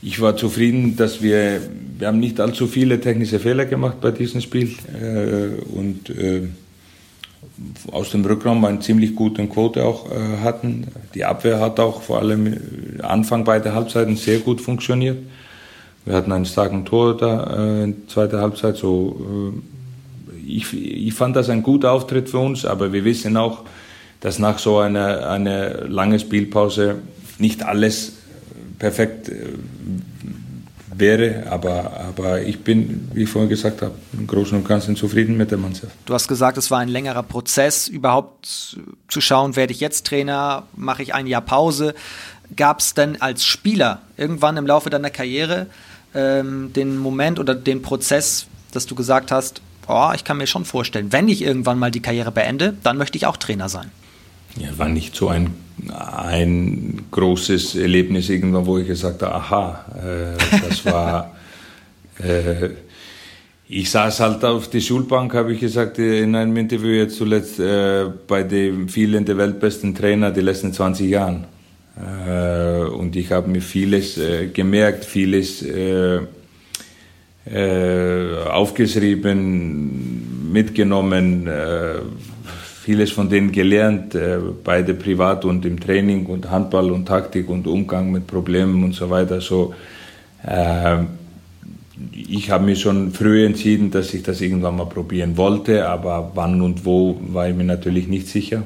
ich 0.02 0.20
war 0.20 0.36
zufrieden, 0.36 0.96
dass 0.96 1.22
wir, 1.22 1.60
wir 1.98 2.08
haben 2.08 2.18
nicht 2.18 2.40
allzu 2.40 2.66
viele 2.66 3.00
technische 3.00 3.38
Fehler 3.38 3.64
gemacht 3.64 4.00
bei 4.00 4.10
diesem 4.10 4.40
Spiel 4.40 4.74
äh, 5.00 5.62
und 5.72 6.12
aus 7.90 8.10
dem 8.10 8.24
Rückraum 8.24 8.64
eine 8.64 8.80
ziemlich 8.80 9.14
gute 9.14 9.46
Quote 9.46 9.82
auch 9.84 10.10
hatten. 10.42 10.88
Die 11.14 11.24
Abwehr 11.24 11.58
hat 11.58 11.80
auch 11.80 12.02
vor 12.02 12.18
allem 12.18 12.54
Anfang 13.02 13.44
beider 13.44 13.74
Halbzeiten 13.74 14.16
sehr 14.16 14.40
gut 14.40 14.60
funktioniert. 14.60 15.16
Wir 16.04 16.14
hatten 16.14 16.32
einen 16.32 16.44
starken 16.44 16.84
Tor 16.84 17.16
da 17.16 17.82
in 17.82 18.06
zweiter 18.08 18.42
Halbzeit. 18.42 18.76
So, 18.76 19.54
ich, 20.46 20.70
ich 20.74 21.14
fand 21.14 21.34
das 21.34 21.48
ein 21.48 21.62
guter 21.62 21.92
Auftritt 21.92 22.28
für 22.28 22.38
uns, 22.38 22.66
aber 22.66 22.92
wir 22.92 23.04
wissen 23.04 23.38
auch, 23.38 23.64
dass 24.20 24.38
nach 24.38 24.58
so 24.58 24.78
einer 24.78 25.28
eine 25.28 25.84
lange 25.88 26.18
Spielpause 26.18 26.96
nicht 27.38 27.62
alles 27.62 28.12
perfekt 28.78 29.28
äh, 29.28 29.54
wäre, 30.98 31.46
aber, 31.50 32.00
aber 32.00 32.42
ich 32.42 32.60
bin, 32.60 33.08
wie 33.12 33.24
ich 33.24 33.28
vorhin 33.28 33.48
gesagt 33.48 33.82
habe, 33.82 33.94
im 34.12 34.26
Großen 34.26 34.56
und 34.56 34.66
Ganzen 34.66 34.96
zufrieden 34.96 35.36
mit 35.36 35.50
der 35.50 35.58
Mannschaft. 35.58 35.92
Du 36.06 36.14
hast 36.14 36.28
gesagt, 36.28 36.56
es 36.58 36.70
war 36.70 36.78
ein 36.78 36.88
längerer 36.88 37.22
Prozess, 37.22 37.88
überhaupt 37.88 38.76
zu 39.08 39.20
schauen, 39.20 39.56
werde 39.56 39.72
ich 39.72 39.80
jetzt 39.80 40.06
Trainer, 40.06 40.64
mache 40.74 41.02
ich 41.02 41.14
ein 41.14 41.26
Jahr 41.26 41.42
Pause. 41.42 41.94
Gab 42.54 42.80
es 42.80 42.94
denn 42.94 43.20
als 43.20 43.44
Spieler 43.44 44.02
irgendwann 44.16 44.56
im 44.56 44.66
Laufe 44.66 44.88
deiner 44.88 45.10
Karriere 45.10 45.66
ähm, 46.14 46.72
den 46.74 46.96
Moment 46.96 47.38
oder 47.38 47.54
den 47.54 47.82
Prozess, 47.82 48.46
dass 48.72 48.86
du 48.86 48.94
gesagt 48.94 49.30
hast, 49.32 49.60
oh, 49.88 50.10
ich 50.14 50.24
kann 50.24 50.38
mir 50.38 50.46
schon 50.46 50.64
vorstellen, 50.64 51.12
wenn 51.12 51.28
ich 51.28 51.42
irgendwann 51.42 51.78
mal 51.78 51.90
die 51.90 52.00
Karriere 52.00 52.32
beende, 52.32 52.74
dann 52.82 52.96
möchte 52.96 53.18
ich 53.18 53.26
auch 53.26 53.36
Trainer 53.36 53.68
sein? 53.68 53.90
Ja, 54.58 54.68
war 54.76 54.88
nicht 54.88 55.14
so 55.14 55.28
ein, 55.28 55.50
ein 55.88 57.02
großes 57.10 57.76
Erlebnis 57.76 58.30
irgendwann, 58.30 58.66
wo 58.66 58.78
ich 58.78 58.86
gesagt 58.86 59.22
habe, 59.22 59.34
aha, 59.34 59.84
äh, 60.02 60.36
das 60.68 60.84
war... 60.84 61.36
äh, 62.18 62.70
ich 63.68 63.90
saß 63.90 64.20
halt 64.20 64.44
auf 64.44 64.70
der 64.70 64.80
Schulbank, 64.80 65.34
habe 65.34 65.52
ich 65.52 65.58
gesagt, 65.58 65.98
in 65.98 66.36
einem 66.36 66.56
Interview 66.56 66.90
jetzt 66.90 67.16
zuletzt 67.16 67.58
äh, 67.58 68.04
bei 68.28 68.44
den 68.44 68.88
vielen 68.88 69.24
der 69.24 69.38
weltbesten 69.38 69.92
Trainer 69.92 70.30
die 70.30 70.40
letzten 70.40 70.72
20 70.72 71.10
Jahren. 71.10 71.46
Äh, 71.96 72.84
und 72.84 73.16
ich 73.16 73.32
habe 73.32 73.48
mir 73.48 73.62
vieles 73.62 74.18
äh, 74.18 74.46
gemerkt, 74.48 75.04
vieles 75.04 75.62
äh, 75.62 76.20
äh 77.44 78.44
aufgeschrieben, 78.48 80.52
mitgenommen 80.52 81.48
vieles 82.86 83.10
von 83.10 83.28
denen 83.28 83.50
gelernt, 83.50 84.14
äh, 84.14 84.38
beide 84.62 84.94
privat 84.94 85.44
und 85.44 85.66
im 85.66 85.80
Training 85.80 86.26
und 86.26 86.48
Handball 86.48 86.92
und 86.92 87.06
Taktik 87.06 87.48
und 87.48 87.66
Umgang 87.66 88.12
mit 88.12 88.28
Problemen 88.28 88.84
und 88.84 88.94
so 88.94 89.10
weiter. 89.10 89.40
So, 89.40 89.74
äh, 90.46 90.98
ich 92.12 92.48
habe 92.52 92.64
mir 92.64 92.76
schon 92.76 93.12
früh 93.12 93.44
entschieden, 93.44 93.90
dass 93.90 94.14
ich 94.14 94.22
das 94.22 94.40
irgendwann 94.40 94.76
mal 94.76 94.86
probieren 94.86 95.36
wollte, 95.36 95.88
aber 95.88 96.30
wann 96.34 96.60
und 96.62 96.84
wo 96.84 97.20
war 97.26 97.48
ich 97.48 97.56
mir 97.56 97.64
natürlich 97.64 98.06
nicht 98.06 98.28
sicher. 98.28 98.62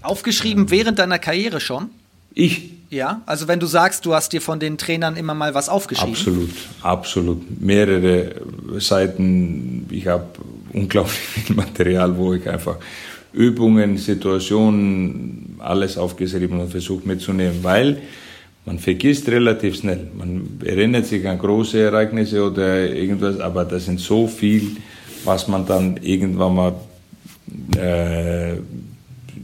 Aufgeschrieben 0.00 0.70
während 0.70 1.00
deiner 1.00 1.18
Karriere 1.18 1.58
schon? 1.58 1.90
Ich? 2.34 2.70
Ja, 2.88 3.22
also 3.26 3.48
wenn 3.48 3.58
du 3.58 3.66
sagst, 3.66 4.06
du 4.06 4.14
hast 4.14 4.32
dir 4.32 4.40
von 4.40 4.60
den 4.60 4.78
Trainern 4.78 5.16
immer 5.16 5.34
mal 5.34 5.54
was 5.54 5.68
aufgeschrieben. 5.68 6.14
Absolut, 6.14 6.50
absolut. 6.82 7.60
Mehrere 7.60 8.42
Seiten. 8.78 9.88
Ich 9.90 10.06
habe 10.06 10.26
unglaublich 10.72 11.18
viel 11.18 11.56
Material, 11.56 12.16
wo 12.16 12.32
ich 12.34 12.48
einfach 12.48 12.76
Übungen, 13.36 13.98
Situationen, 13.98 15.56
alles 15.58 15.98
aufgeschrieben 15.98 16.58
und 16.58 16.70
versucht 16.70 17.06
mitzunehmen, 17.06 17.58
weil 17.62 17.98
man 18.64 18.78
vergisst 18.78 19.28
relativ 19.28 19.76
schnell. 19.76 20.08
Man 20.16 20.58
erinnert 20.64 21.06
sich 21.06 21.26
an 21.28 21.38
große 21.38 21.78
Ereignisse 21.78 22.42
oder 22.42 22.90
irgendwas, 22.90 23.38
aber 23.38 23.64
das 23.64 23.84
sind 23.84 24.00
so 24.00 24.26
viel, 24.26 24.76
was 25.24 25.48
man 25.48 25.66
dann 25.66 25.98
irgendwann 26.02 26.54
mal, 26.54 26.74
äh, 27.76 28.54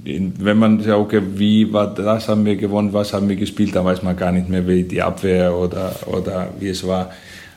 in, 0.05 0.33
wenn 0.39 0.59
man 0.59 0.81
sagt, 0.81 0.99
okay, 0.99 1.23
wie 1.37 1.71
war 1.73 1.95
das 1.95 2.29
haben 2.29 2.45
wir 2.47 2.57
gewonnen, 2.57 2.93
was 2.93 3.13
haben 3.13 3.29
wir 3.29 3.37
gespielt, 3.37 3.77
dann 3.77 3.85
weiß 3.85 4.03
man 4.03 4.17
gar 4.17 4.33
nicht 4.33 4.49
mehr, 4.49 4.67
wie 4.67 4.83
die 4.85 5.03
Abwehr 5.03 5.55
oder, 5.55 5.95
oder 6.07 6.49
wie 6.59 6.69
es 6.69 6.85
war. 6.87 7.11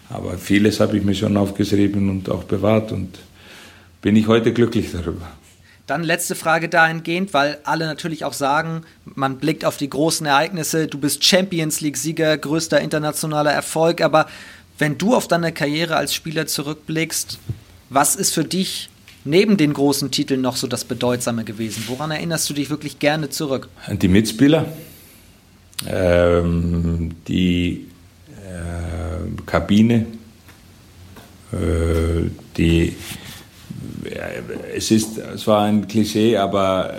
Aber 0.09 0.37
vieles 0.37 0.79
habe 0.81 0.97
ich 0.97 1.03
mir 1.03 1.15
schon 1.15 1.35
aufgeschrieben 1.37 2.09
und 2.09 2.29
auch 2.29 2.43
bewahrt 2.43 2.91
und 2.91 3.17
bin 4.01 4.15
ich 4.17 4.27
heute 4.27 4.53
glücklich 4.53 4.91
darüber. 4.91 5.27
Dann 5.87 6.03
letzte 6.03 6.33
Frage 6.33 6.67
dahingehend, 6.67 7.33
weil 7.33 7.59
alle 7.63 7.85
natürlich 7.85 8.25
auch 8.25 8.33
sagen, 8.33 8.81
man 9.03 9.37
blickt 9.37 9.65
auf 9.65 9.77
die 9.77 9.89
großen 9.89 10.25
Ereignisse, 10.25 10.87
du 10.87 10.97
bist 10.97 11.23
Champions 11.23 11.79
League-Sieger, 11.81 12.37
größter 12.39 12.81
internationaler 12.81 13.51
Erfolg, 13.51 14.01
aber 14.01 14.27
wenn 14.79 14.97
du 14.97 15.15
auf 15.15 15.27
deine 15.27 15.51
Karriere 15.51 15.95
als 15.95 16.13
Spieler 16.13 16.47
zurückblickst, 16.47 17.39
was 17.89 18.15
ist 18.15 18.33
für 18.33 18.43
dich 18.43 18.89
neben 19.25 19.57
den 19.57 19.73
großen 19.73 20.09
Titeln 20.09 20.41
noch 20.41 20.55
so 20.55 20.67
das 20.67 20.85
Bedeutsame 20.85 21.43
gewesen? 21.43 21.83
Woran 21.87 22.09
erinnerst 22.09 22.49
du 22.49 22.55
dich 22.55 22.71
wirklich 22.71 22.97
gerne 22.97 23.29
zurück? 23.29 23.69
Die 23.87 24.07
Mitspieler, 24.07 24.65
ähm, 25.87 27.11
die 27.27 27.87
äh, 28.43 29.41
Kabine, 29.45 30.07
äh, 31.51 32.29
die 32.57 32.95
es 34.75 34.91
ist, 34.91 35.17
es 35.17 35.47
war 35.47 35.63
ein 35.63 35.87
Klischee, 35.87 36.37
aber 36.37 36.95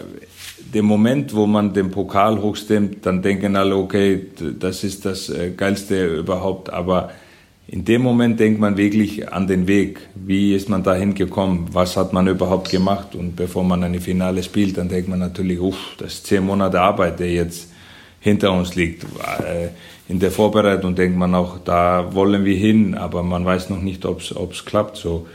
der 0.73 0.83
Moment, 0.83 1.35
wo 1.35 1.47
man 1.47 1.73
den 1.73 1.91
Pokal 1.91 2.41
hochstimmt, 2.41 3.07
dann 3.07 3.23
denken 3.23 3.57
alle, 3.57 3.77
okay, 3.77 4.27
das 4.59 4.85
ist 4.85 5.05
das 5.05 5.29
äh, 5.29 5.51
Geilste 5.57 6.07
überhaupt. 6.07 6.71
Aber 6.71 7.11
in 7.69 7.85
dem 7.85 8.03
Moment 8.03 8.39
denkt 8.39 8.61
man 8.61 8.77
wirklich 8.77 9.33
an 9.33 9.47
den 9.47 9.67
Weg. 9.67 10.01
Wie 10.15 10.55
ist 10.55 10.69
man 10.69 10.83
dahin 10.83 11.15
gekommen? 11.15 11.69
Was 11.73 11.97
hat 11.97 12.13
man 12.13 12.27
überhaupt 12.27 12.71
gemacht? 12.71 13.15
Und 13.15 13.37
bevor 13.37 13.65
man 13.65 13.83
eine 13.85 14.01
Finale 14.01 14.43
spielt, 14.43 14.77
dann 14.79 14.89
denkt 14.89 15.09
man 15.09 15.19
natürlich, 15.19 15.61
uff, 15.61 15.97
das 15.99 16.15
ist 16.15 16.27
zehn 16.27 16.45
Monate 16.45 16.81
Arbeit, 16.81 17.21
der 17.21 17.33
jetzt 17.33 17.71
hinter 18.21 18.53
uns 18.53 18.75
liegt. 18.75 19.05
Äh, 19.05 19.69
in 20.09 20.21
der 20.21 20.31
Vorbereitung 20.31 20.95
denkt 20.95 21.17
man 21.17 21.35
auch, 21.35 21.59
da 21.65 22.15
wollen 22.15 22.45
wir 22.45 22.57
hin, 22.57 22.95
aber 22.95 23.23
man 23.23 23.45
weiß 23.45 23.71
noch 23.71 23.81
nicht, 23.81 24.05
ob 24.05 24.21
es 24.21 24.65
klappt. 24.65 24.97
So 24.97 25.27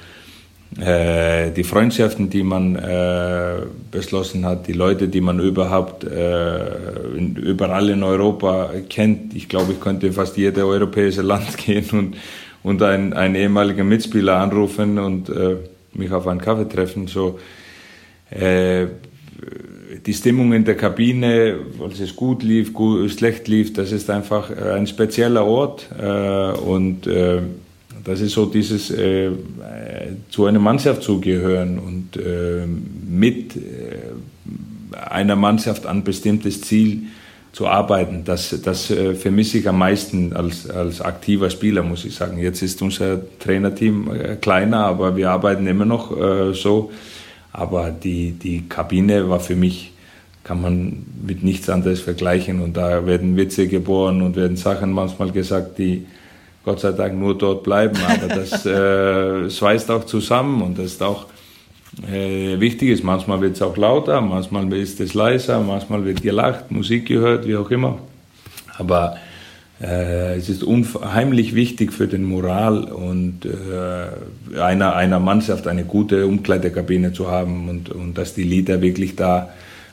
äh, 0.80 1.52
die 1.52 1.66
Freundschaften, 1.66 2.30
die 2.30 2.44
man 2.44 2.76
äh, 2.76 3.58
beschlossen 3.92 4.46
hat, 4.46 4.68
die 4.68 4.74
Leute, 4.74 5.10
die 5.10 5.20
man 5.20 5.40
überhaupt 5.40 6.06
äh, 6.06 7.18
in, 7.18 7.36
überall 7.36 7.90
in 7.90 8.04
Europa 8.04 8.72
kennt. 8.88 9.36
Ich 9.36 9.50
glaube, 9.50 9.74
ich 9.74 9.82
könnte 9.82 10.14
fast 10.14 10.38
jedes 10.38 10.64
europäische 10.64 11.24
Land 11.24 11.58
gehen 11.66 11.90
und, 11.92 12.16
und 12.64 12.82
einen, 12.84 13.12
einen 13.12 13.36
ehemaligen 13.36 13.88
Mitspieler 13.88 14.38
anrufen 14.38 14.98
und 14.98 15.30
äh, 15.30 15.58
mich 15.94 16.12
auf 16.12 16.26
einen 16.28 16.40
Kaffee 16.40 16.70
treffen. 16.70 17.08
So, 17.08 17.38
äh, 18.30 18.88
die 20.06 20.14
Stimmung 20.14 20.54
in 20.54 20.64
der 20.64 20.78
Kabine, 20.78 21.58
weil 21.78 21.92
es 21.92 22.16
gut 22.16 22.44
lief, 22.44 22.72
gut, 22.72 23.12
schlecht 23.12 23.50
lief, 23.50 23.74
das 23.74 23.92
ist 23.92 24.10
einfach 24.10 24.50
ein 24.50 24.88
spezieller 24.88 25.46
Ort 25.46 25.90
äh, 26.02 26.52
und 26.60 27.08
das 28.04 28.22
ist 28.22 28.34
so 28.34 28.46
dieses 28.46 28.92
äh, 28.92 29.32
zu 30.30 30.46
einer 30.46 30.60
Mannschaft 30.60 31.04
zugehören 31.04 31.80
und 31.80 32.18
äh, 32.18 32.66
mit 32.66 33.56
äh, 33.56 33.60
einer 35.10 35.36
Mannschaft 35.36 35.86
an 35.86 36.04
bestimmtes 36.04 36.62
Ziel 36.62 37.04
zu 37.52 37.68
arbeiten. 37.68 38.24
Das, 38.24 38.56
das 38.64 38.90
äh, 38.92 39.14
vermisse 39.14 39.58
ich 39.58 39.68
am 39.68 39.78
meisten 39.78 40.34
als, 40.34 40.70
als 40.70 41.02
aktiver 41.02 41.50
Spieler, 41.50 41.84
muss 41.84 42.06
ich 42.06 42.16
sagen. 42.16 42.38
Jetzt 42.38 42.62
ist 42.62 42.82
unser 42.82 43.22
Trainerteam 43.40 44.12
äh, 44.14 44.36
kleiner, 44.36 44.86
aber 44.86 45.16
wir 45.18 45.32
arbeiten 45.32 45.68
immer 45.68 45.86
noch 45.86 46.18
äh, 46.18 46.54
so. 46.54 46.92
Aber 47.52 47.92
die, 47.92 48.32
die 48.32 48.68
Kabine 48.70 49.30
war 49.30 49.42
für 49.42 49.56
mich, 49.56 49.92
kann 50.44 50.62
man 50.62 51.06
mit 51.28 51.44
nichts 51.44 51.70
anderes 51.70 52.00
vergleichen. 52.00 52.62
Und 52.62 52.78
da 52.78 53.06
werden 53.06 53.36
Witze 53.36 53.68
geboren 53.68 54.22
und 54.22 54.38
werden 54.38 54.56
Sachen 54.56 54.92
manchmal 54.92 55.32
gesagt, 55.32 55.78
die, 55.78 56.06
Gott 56.64 56.80
sei 56.80 56.92
Dank 56.92 57.18
nur 57.18 57.38
dort 57.38 57.64
bleiben. 57.64 57.98
Aber 58.08 58.28
das 58.28 58.66
äh, 58.66 59.50
schweißt 59.50 59.90
auch 59.92 60.06
zusammen 60.06 60.62
und 60.62 60.78
das 60.78 60.88
ist 60.88 61.04
auch 61.04 61.26
äh, 62.12 62.60
wichtig 62.60 62.90
ist. 62.90 63.04
Manchmal 63.04 63.42
wird 63.42 63.56
es 63.56 63.62
auch 63.62 63.78
lauter, 63.78 64.22
manchmal 64.22 64.72
ist 64.74 65.00
es 65.00 65.14
leiser, 65.14 65.60
manchmal 65.60 66.06
wird 66.06 66.22
gelacht, 66.22 66.72
Musik 66.72 67.08
gehört, 67.08 67.48
wie 67.48 67.56
auch 67.56 67.70
immer. 67.72 68.00
Aber 68.78 69.18
äh, 69.82 70.36
es 70.36 70.50
ist 70.50 70.64
unheimlich 70.64 71.56
wichtig 71.56 71.92
für 71.92 72.08
den 72.08 72.24
Moral 72.24 72.84
und 72.84 73.46
äh, 73.46 74.60
einer, 74.60 74.96
einer 74.96 75.20
Mannschaft 75.20 75.68
eine 75.68 75.84
gute 75.84 76.28
Umkleidekabine 76.28 77.14
zu 77.14 77.30
haben 77.30 77.68
und, 77.70 77.90
und 77.90 78.18
dass 78.18 78.34
die 78.34 78.44
Lieder 78.44 78.82
wirklich 78.82 79.16
da 79.16 79.50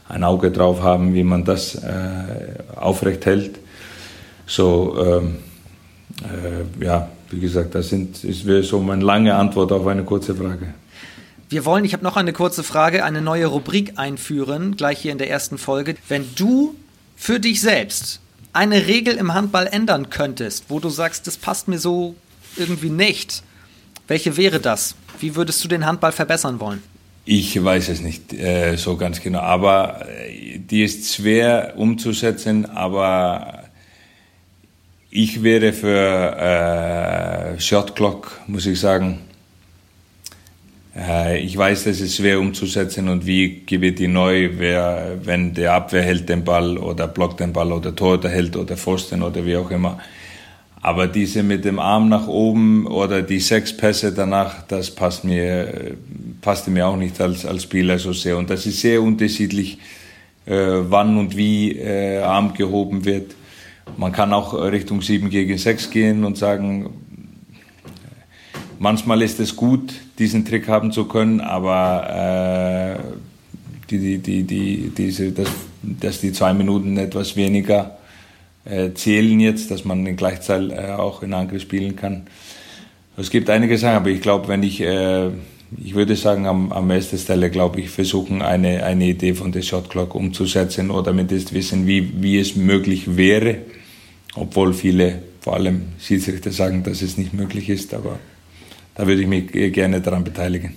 ein 0.09 0.25
Auge 0.25 0.51
drauf 0.51 0.83
haben, 0.83 1.15
wie 1.15 1.25
man 1.25 1.45
das 1.45 1.75
äh, 1.75 1.89
aufrecht 2.77 3.27
hält. 3.27 3.59
So, 4.47 4.97
ähm, 5.05 5.37
äh, 6.23 6.85
ja, 6.85 7.09
wie 7.31 7.41
gesagt, 7.41 7.75
das, 7.75 7.89
sind, 7.89 8.25
das 8.25 8.45
wäre 8.45 8.63
so 8.63 8.81
meine 8.81 9.05
lange 9.05 9.35
Antwort 9.35 9.73
auf 9.73 9.87
eine 9.87 10.05
kurze 10.05 10.35
Frage. 10.35 10.75
Wir 11.49 11.65
wollen, 11.65 11.85
ich 11.85 11.95
habe 11.95 12.05
noch 12.05 12.17
eine 12.17 12.33
kurze 12.33 12.63
Frage, 12.63 13.05
eine 13.05 13.23
neue 13.23 13.47
Rubrik 13.47 13.93
einführen, 13.97 14.77
gleich 14.77 14.99
hier 14.99 15.13
in 15.13 15.19
der 15.19 15.31
ersten 15.31 15.57
Folge. 15.57 15.95
Wenn 16.09 16.27
du 16.37 16.75
für 17.17 17.41
dich 17.41 17.61
selbst 17.61 18.21
eine 18.53 18.87
Regel 18.87 19.15
im 19.15 19.33
Handball 19.33 19.67
ändern 19.67 20.11
könntest, 20.11 20.65
wo 20.69 20.79
du 20.81 20.91
sagst, 20.91 21.27
das 21.27 21.37
passt 21.37 21.69
mir 21.69 21.79
so 21.79 22.15
irgendwie 22.57 22.91
nicht, 22.91 23.43
welche 24.09 24.37
wäre 24.37 24.61
das? 24.61 24.95
Wie 25.21 25.37
würdest 25.37 25.63
du 25.65 25.69
den 25.69 25.87
Handball 25.87 26.13
verbessern 26.13 26.61
wollen? 26.61 26.83
Ich 27.25 27.63
weiß 27.63 27.91
es 27.91 28.01
nicht 28.01 28.33
äh, 28.33 28.77
so 28.77 28.97
ganz 28.97 29.21
genau, 29.21 29.41
aber 29.41 30.07
äh, 30.09 30.59
die 30.59 30.83
ist 30.83 31.15
schwer 31.15 31.75
umzusetzen, 31.77 32.65
aber 32.65 33.65
ich 35.11 35.43
wäre 35.43 35.73
für 35.73 37.57
äh, 37.57 37.61
Shot 37.61 37.97
Clock, 37.97 38.41
muss 38.47 38.67
ich 38.67 38.79
sagen. 38.79 39.21
Äh, 40.97 41.41
ich 41.41 41.57
weiß, 41.57 41.85
das 41.85 42.01
ist 42.01 42.17
schwer 42.17 42.41
umzusetzen 42.41 43.09
und 43.09 43.27
wie 43.27 43.63
gewinnt 43.65 43.99
die 43.99 44.09
neu, 44.09 44.51
wer, 44.57 45.19
wenn 45.23 45.55
der 45.55 45.75
Abwehr 45.75 46.03
hält 46.03 46.29
den 46.29 46.45
Ball 46.45 46.77
oder 46.77 47.09
blockt 47.09 47.41
den 47.41 47.53
Ball 47.53 47.73
oder 47.73 47.95
Torhüter 47.95 48.29
hält 48.29 48.57
oder 48.57 48.77
Pfosten 48.77 49.23
oder 49.23 49.45
wie 49.47 49.57
auch 49.57 49.71
immer. 49.71 49.99
Aber 50.81 51.07
diese 51.07 51.43
mit 51.43 51.65
dem 51.65 51.79
Arm 51.79 52.09
nach 52.09 52.29
oben 52.29 52.87
oder 52.87 53.23
die 53.23 53.41
sechs 53.41 53.77
Pässe 53.77 54.13
danach, 54.13 54.63
das 54.69 54.91
passt 54.91 55.25
mir, 55.25 55.97
passte 56.41 56.71
mir 56.71 56.87
auch 56.87 56.97
nicht 56.97 57.21
als, 57.21 57.45
als 57.45 57.65
Spieler 57.65 57.99
so 57.99 58.13
sehr. 58.13 58.37
Und 58.37 58.49
das 58.49 58.65
ist 58.65 58.81
sehr 58.81 59.03
unterschiedlich, 59.03 59.79
äh, 60.47 60.55
wann 60.55 61.17
und 61.17 61.37
wie 61.37 61.73
äh, 61.73 62.19
Arm 62.19 62.55
gehoben 62.55 63.05
wird. 63.05 63.35
Man 63.97 64.13
kann 64.13 64.33
auch 64.33 64.55
Richtung 64.55 65.03
7 65.03 65.31
gegen 65.31 65.59
6 65.59 65.91
gehen 65.91 66.25
und 66.25 66.37
sagen, 66.37 66.91
manchmal 68.79 69.23
ist 69.23 69.41
es 69.41 69.57
gut, 69.57 69.93
diesen 70.19 70.45
Trick 70.45 70.69
haben 70.69 70.93
zu 70.93 71.07
können, 71.07 71.41
aber 71.41 72.99
äh, 72.99 73.19
die, 73.91 74.19
die, 74.19 74.43
die, 74.43 74.93
diese, 74.97 75.33
dass, 75.33 75.49
dass 75.83 76.21
die 76.21 76.33
zwei 76.33 76.53
Minuten 76.53 76.97
etwas 76.97 77.37
weniger 77.37 77.99
äh, 78.65 78.93
zählen 78.93 79.41
jetzt, 79.41 79.71
dass 79.71 79.85
man 79.85 80.07
in 80.07 80.17
Gleichzeit 80.17 80.71
äh, 80.71 80.93
auch 80.93 81.23
in 81.23 81.33
Angriff 81.33 81.63
spielen 81.63 81.97
kann. 81.97 82.27
Es 83.17 83.31
gibt 83.31 83.51
einige 83.51 83.79
Sachen, 83.79 83.97
aber 83.97 84.11
ich 84.11 84.21
glaube, 84.21 84.49
wenn 84.49 84.63
ich, 84.63 84.81
äh, 84.81 85.29
ich 85.77 85.95
würde 85.95 86.17
sagen, 86.17 86.47
am, 86.47 86.73
am 86.73 86.91
ersten 86.91 87.19
Stelle, 87.19 87.51
glaube 87.51 87.81
ich, 87.81 87.91
versuchen, 87.91 88.43
eine, 88.43 88.85
eine 88.85 89.07
Idee 89.07 89.35
von 89.35 89.53
der 89.53 89.63
Shot 89.63 89.91
Clock 89.91 90.15
umzusetzen 90.15 90.91
oder 90.91 91.13
mindestens 91.13 91.53
wissen, 91.53 91.87
wie, 91.87 92.23
wie 92.23 92.39
es 92.39 92.57
möglich 92.57 93.17
wäre, 93.17 93.59
obwohl 94.39 94.73
viele, 94.73 95.23
vor 95.41 95.55
allem 95.55 95.83
Schiedsrichter 96.01 96.53
sagen, 96.53 96.83
dass 96.83 97.03
es 97.03 97.19
nicht 97.19 97.35
möglich 97.35 97.69
ist, 97.69 97.95
aber 97.95 98.19
da 98.95 99.07
würde 99.07 99.23
ich 99.23 99.29
mich 99.29 99.53
gerne 99.73 100.01
daran 100.01 100.25
beteiligen. 100.25 100.75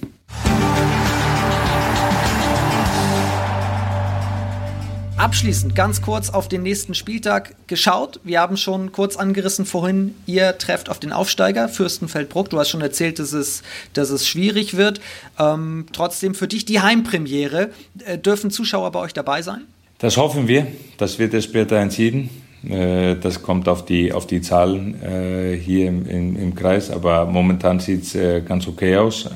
Abschließend 5.17 5.75
ganz 5.75 6.01
kurz 6.01 6.31
auf 6.31 6.47
den 6.47 6.63
nächsten 6.63 6.95
Spieltag 6.95 7.55
geschaut. 7.67 8.19
Wir 8.23 8.41
haben 8.41 8.57
schon 8.57 8.91
kurz 8.91 9.17
angerissen 9.17 9.67
vorhin, 9.67 10.15
ihr 10.25 10.57
trefft 10.57 10.89
auf 10.89 10.99
den 10.99 11.13
Aufsteiger 11.13 11.69
Fürstenfeldbruck. 11.69 12.49
Du 12.49 12.57
hast 12.57 12.69
schon 12.69 12.81
erzählt, 12.81 13.19
dass 13.19 13.31
es, 13.31 13.61
dass 13.93 14.09
es 14.09 14.27
schwierig 14.27 14.77
wird. 14.77 14.99
Ähm, 15.37 15.85
trotzdem 15.93 16.33
für 16.33 16.47
dich 16.47 16.65
die 16.65 16.81
Heimpremiere. 16.81 17.69
Äh, 18.03 18.17
dürfen 18.17 18.49
Zuschauer 18.49 18.91
bei 18.91 18.99
euch 18.99 19.13
dabei 19.13 19.43
sein? 19.43 19.61
Das 19.99 20.17
hoffen 20.17 20.47
wir. 20.47 20.65
Das 20.97 21.19
wird 21.19 21.35
es 21.35 21.43
später 21.43 21.75
entschieden. 21.75 22.31
Äh, 22.67 23.15
das 23.15 23.41
kommt 23.41 23.67
auf 23.67 23.85
die, 23.85 24.13
auf 24.13 24.27
die 24.27 24.41
Zahlen 24.41 25.01
äh, 25.01 25.57
hier 25.57 25.87
im, 25.87 26.07
im, 26.07 26.35
im, 26.35 26.55
Kreis, 26.55 26.91
aber 26.91 27.25
momentan 27.25 27.79
sieht 27.79 28.03
es 28.03 28.15
äh, 28.15 28.41
ganz 28.41 28.67
okay 28.67 28.97
aus. 28.97 29.29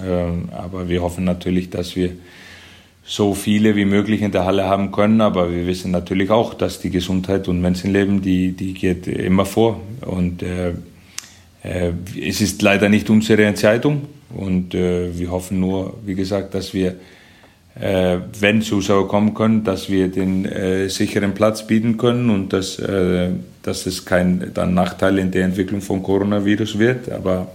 aber 0.51 0.87
wir 0.89 1.01
hoffen 1.01 1.23
natürlich, 1.23 1.69
dass 1.69 1.95
wir 1.95 2.11
so 3.03 3.33
viele 3.33 3.75
wie 3.75 3.85
möglich 3.85 4.21
in 4.21 4.31
der 4.31 4.45
Halle 4.45 4.65
haben 4.65 4.91
können, 4.91 5.21
aber 5.21 5.51
wir 5.51 5.67
wissen 5.67 5.91
natürlich 5.91 6.31
auch, 6.31 6.53
dass 6.53 6.79
die 6.79 6.89
Gesundheit 6.89 7.47
und 7.47 7.61
Menschenleben, 7.61 8.21
die, 8.21 8.53
die 8.53 8.73
geht 8.73 9.07
immer 9.07 9.45
vor. 9.45 9.79
Und 10.01 10.41
äh, 10.41 10.73
es 12.19 12.41
ist 12.41 12.61
leider 12.61 12.89
nicht 12.89 13.09
unsere 13.09 13.45
Entscheidung 13.45 14.03
und 14.29 14.75
äh, 14.75 15.17
wir 15.17 15.31
hoffen 15.31 15.59
nur, 15.59 15.97
wie 16.05 16.15
gesagt, 16.15 16.53
dass 16.53 16.73
wir 16.73 16.95
wenn 17.75 18.61
Zuschauer 18.61 19.07
kommen 19.07 19.33
können, 19.33 19.63
dass 19.65 19.89
wir 19.89 20.07
den 20.07 20.45
äh, 20.45 20.87
sicheren 20.87 21.33
Platz 21.33 21.67
bieten 21.67 21.97
können 21.97 22.29
und 22.29 22.53
dass, 22.53 22.79
äh, 22.79 23.31
dass 23.63 23.85
es 23.85 24.05
kein 24.05 24.51
dann 24.53 24.73
Nachteil 24.73 25.17
in 25.17 25.31
der 25.31 25.43
Entwicklung 25.43 25.81
von 25.81 26.01
Coronavirus 26.01 26.79
wird. 26.79 27.11
Aber 27.11 27.51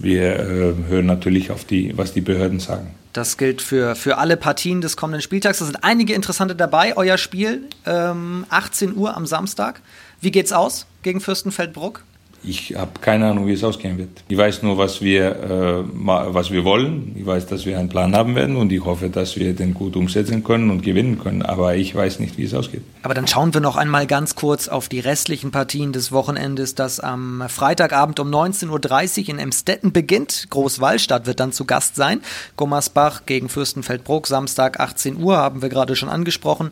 wir 0.00 0.40
äh, 0.40 0.74
hören 0.88 1.06
natürlich 1.06 1.52
auf 1.52 1.64
die, 1.64 1.96
was 1.96 2.12
die 2.12 2.20
Behörden 2.20 2.58
sagen. 2.58 2.94
Das 3.12 3.36
gilt 3.36 3.60
für, 3.60 3.94
für 3.94 4.18
alle 4.18 4.36
Partien 4.36 4.80
des 4.80 4.96
kommenden 4.96 5.20
Spieltags. 5.20 5.58
Da 5.58 5.64
sind 5.64 5.82
einige 5.84 6.14
interessante 6.14 6.54
dabei. 6.56 6.96
Euer 6.96 7.18
Spiel, 7.18 7.62
ähm, 7.86 8.46
18 8.48 8.96
Uhr 8.96 9.16
am 9.16 9.26
Samstag. 9.26 9.82
Wie 10.20 10.30
geht's 10.30 10.52
aus 10.52 10.86
gegen 11.02 11.20
Fürstenfeldbruck? 11.20 12.02
Ich 12.42 12.74
habe 12.74 12.92
keine 13.00 13.28
Ahnung, 13.28 13.46
wie 13.46 13.52
es 13.52 13.62
ausgehen 13.62 13.98
wird. 13.98 14.08
Ich 14.28 14.36
weiß 14.36 14.62
nur, 14.62 14.78
was 14.78 15.02
wir, 15.02 15.84
äh, 15.84 15.84
was 15.84 16.50
wir 16.50 16.64
wollen. 16.64 17.14
Ich 17.16 17.26
weiß, 17.26 17.46
dass 17.46 17.66
wir 17.66 17.78
einen 17.78 17.88
Plan 17.90 18.14
haben 18.16 18.34
werden 18.34 18.56
und 18.56 18.72
ich 18.72 18.82
hoffe, 18.84 19.10
dass 19.10 19.36
wir 19.36 19.52
den 19.52 19.74
gut 19.74 19.94
umsetzen 19.94 20.42
können 20.42 20.70
und 20.70 20.82
gewinnen 20.82 21.18
können. 21.18 21.42
Aber 21.42 21.76
ich 21.76 21.94
weiß 21.94 22.18
nicht, 22.18 22.38
wie 22.38 22.44
es 22.44 22.54
ausgeht. 22.54 22.82
Aber 23.02 23.12
dann 23.12 23.26
schauen 23.26 23.52
wir 23.52 23.60
noch 23.60 23.76
einmal 23.76 24.06
ganz 24.06 24.36
kurz 24.36 24.68
auf 24.68 24.88
die 24.88 25.00
restlichen 25.00 25.50
Partien 25.50 25.92
des 25.92 26.12
Wochenendes, 26.12 26.74
das 26.74 26.98
am 26.98 27.44
Freitagabend 27.48 28.20
um 28.20 28.30
19.30 28.30 29.22
Uhr 29.22 29.28
in 29.28 29.38
Emstetten 29.38 29.92
beginnt. 29.92 30.46
Großwallstadt 30.48 31.26
wird 31.26 31.40
dann 31.40 31.52
zu 31.52 31.66
Gast 31.66 31.96
sein. 31.96 32.20
Gummersbach 32.56 33.26
gegen 33.26 33.48
Fürstenfeldbruck, 33.50 34.26
Samstag 34.26 34.80
18 34.80 35.22
Uhr, 35.22 35.36
haben 35.36 35.60
wir 35.60 35.68
gerade 35.68 35.94
schon 35.94 36.08
angesprochen. 36.08 36.70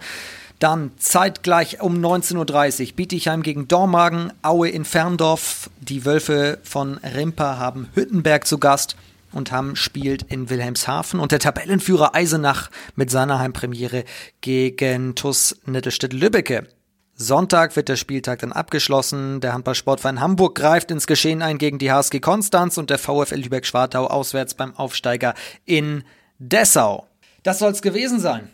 Dann 0.58 0.90
zeitgleich 0.98 1.80
um 1.80 2.04
19.30 2.04 2.88
Uhr 2.90 2.96
Bietigheim 2.96 3.42
gegen 3.42 3.68
Dormagen, 3.68 4.32
Aue 4.42 4.70
in 4.70 4.84
Ferndorf. 4.84 5.70
Die 5.80 6.04
Wölfe 6.04 6.58
von 6.64 6.98
Rimper 6.98 7.58
haben 7.58 7.88
Hüttenberg 7.94 8.46
zu 8.46 8.58
Gast 8.58 8.96
und 9.30 9.52
Hamm 9.52 9.76
spielt 9.76 10.22
in 10.22 10.50
Wilhelmshaven 10.50 11.20
und 11.20 11.30
der 11.30 11.38
Tabellenführer 11.38 12.14
Eisenach 12.14 12.70
mit 12.96 13.10
seiner 13.10 13.38
Heimpremiere 13.38 14.04
gegen 14.40 15.14
TuS 15.14 15.56
Nettelstedt-Lübbecke. 15.66 16.66
Sonntag 17.14 17.76
wird 17.76 17.88
der 17.88 17.96
Spieltag 17.96 18.40
dann 18.40 18.52
abgeschlossen. 18.52 19.40
Der 19.40 19.52
Handballsportverein 19.52 20.20
Hamburg 20.20 20.56
greift 20.56 20.90
ins 20.90 21.06
Geschehen 21.06 21.42
ein 21.42 21.58
gegen 21.58 21.78
die 21.78 21.92
HSG 21.92 22.20
Konstanz 22.20 22.78
und 22.78 22.90
der 22.90 22.98
VfL 22.98 23.36
Lübeck-Schwartau 23.36 24.06
auswärts 24.06 24.54
beim 24.54 24.76
Aufsteiger 24.76 25.34
in 25.64 26.04
Dessau. 26.38 27.06
Das 27.42 27.58
soll's 27.58 27.82
gewesen 27.82 28.20
sein. 28.20 28.48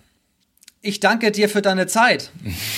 Ich 0.87 1.01
danke 1.01 1.31
dir 1.31 1.49
für 1.49 1.63
deine 1.63 1.87
Zeit. 1.87 2.31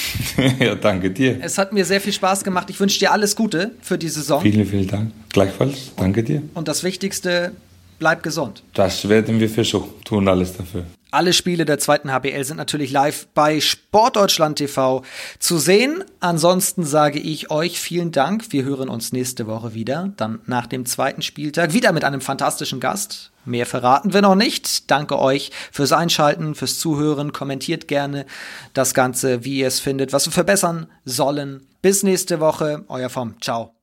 ja, 0.60 0.76
danke 0.76 1.10
dir. 1.10 1.40
Es 1.42 1.58
hat 1.58 1.72
mir 1.72 1.84
sehr 1.84 2.00
viel 2.00 2.12
Spaß 2.12 2.44
gemacht. 2.44 2.70
Ich 2.70 2.78
wünsche 2.78 3.00
dir 3.00 3.10
alles 3.10 3.34
Gute 3.34 3.72
für 3.82 3.98
die 3.98 4.08
Saison. 4.08 4.40
Vielen, 4.42 4.64
vielen 4.64 4.86
Dank. 4.86 5.10
Gleichfalls. 5.32 5.90
Danke 5.96 6.22
dir. 6.22 6.40
Und 6.54 6.68
das 6.68 6.84
Wichtigste, 6.84 7.50
bleib 7.98 8.22
gesund. 8.22 8.62
Das 8.74 9.08
werden 9.08 9.40
wir 9.40 9.50
versuchen. 9.50 9.90
Tun 10.04 10.28
alles 10.28 10.56
dafür. 10.56 10.84
Alle 11.10 11.32
Spiele 11.32 11.64
der 11.64 11.80
zweiten 11.80 12.12
HBL 12.12 12.44
sind 12.44 12.58
natürlich 12.58 12.92
live 12.92 13.26
bei 13.34 13.60
Sportdeutschland 13.60 14.58
TV 14.58 15.02
zu 15.40 15.58
sehen. 15.58 16.04
Ansonsten 16.20 16.84
sage 16.84 17.18
ich 17.18 17.50
euch 17.50 17.80
vielen 17.80 18.12
Dank. 18.12 18.52
Wir 18.52 18.62
hören 18.62 18.88
uns 18.88 19.10
nächste 19.10 19.48
Woche 19.48 19.74
wieder, 19.74 20.12
dann 20.16 20.38
nach 20.46 20.68
dem 20.68 20.86
zweiten 20.86 21.22
Spieltag, 21.22 21.72
wieder 21.72 21.90
mit 21.90 22.04
einem 22.04 22.20
fantastischen 22.20 22.78
Gast. 22.78 23.32
Mehr 23.46 23.64
verraten 23.64 24.12
wir 24.12 24.22
noch 24.22 24.35
nicht. 24.35 24.90
Danke 24.90 25.18
euch 25.18 25.50
fürs 25.72 25.92
Einschalten, 25.92 26.54
fürs 26.54 26.78
Zuhören. 26.78 27.32
Kommentiert 27.32 27.88
gerne 27.88 28.26
das 28.74 28.92
Ganze, 28.92 29.44
wie 29.44 29.61
ihr 29.61 29.68
es 29.68 29.80
findet, 29.80 30.12
was 30.12 30.26
wir 30.26 30.32
verbessern 30.32 30.88
sollen. 31.04 31.66
Bis 31.80 32.02
nächste 32.02 32.40
Woche. 32.40 32.85
Euer 32.88 33.09
Vom. 33.09 33.40
Ciao. 33.40 33.75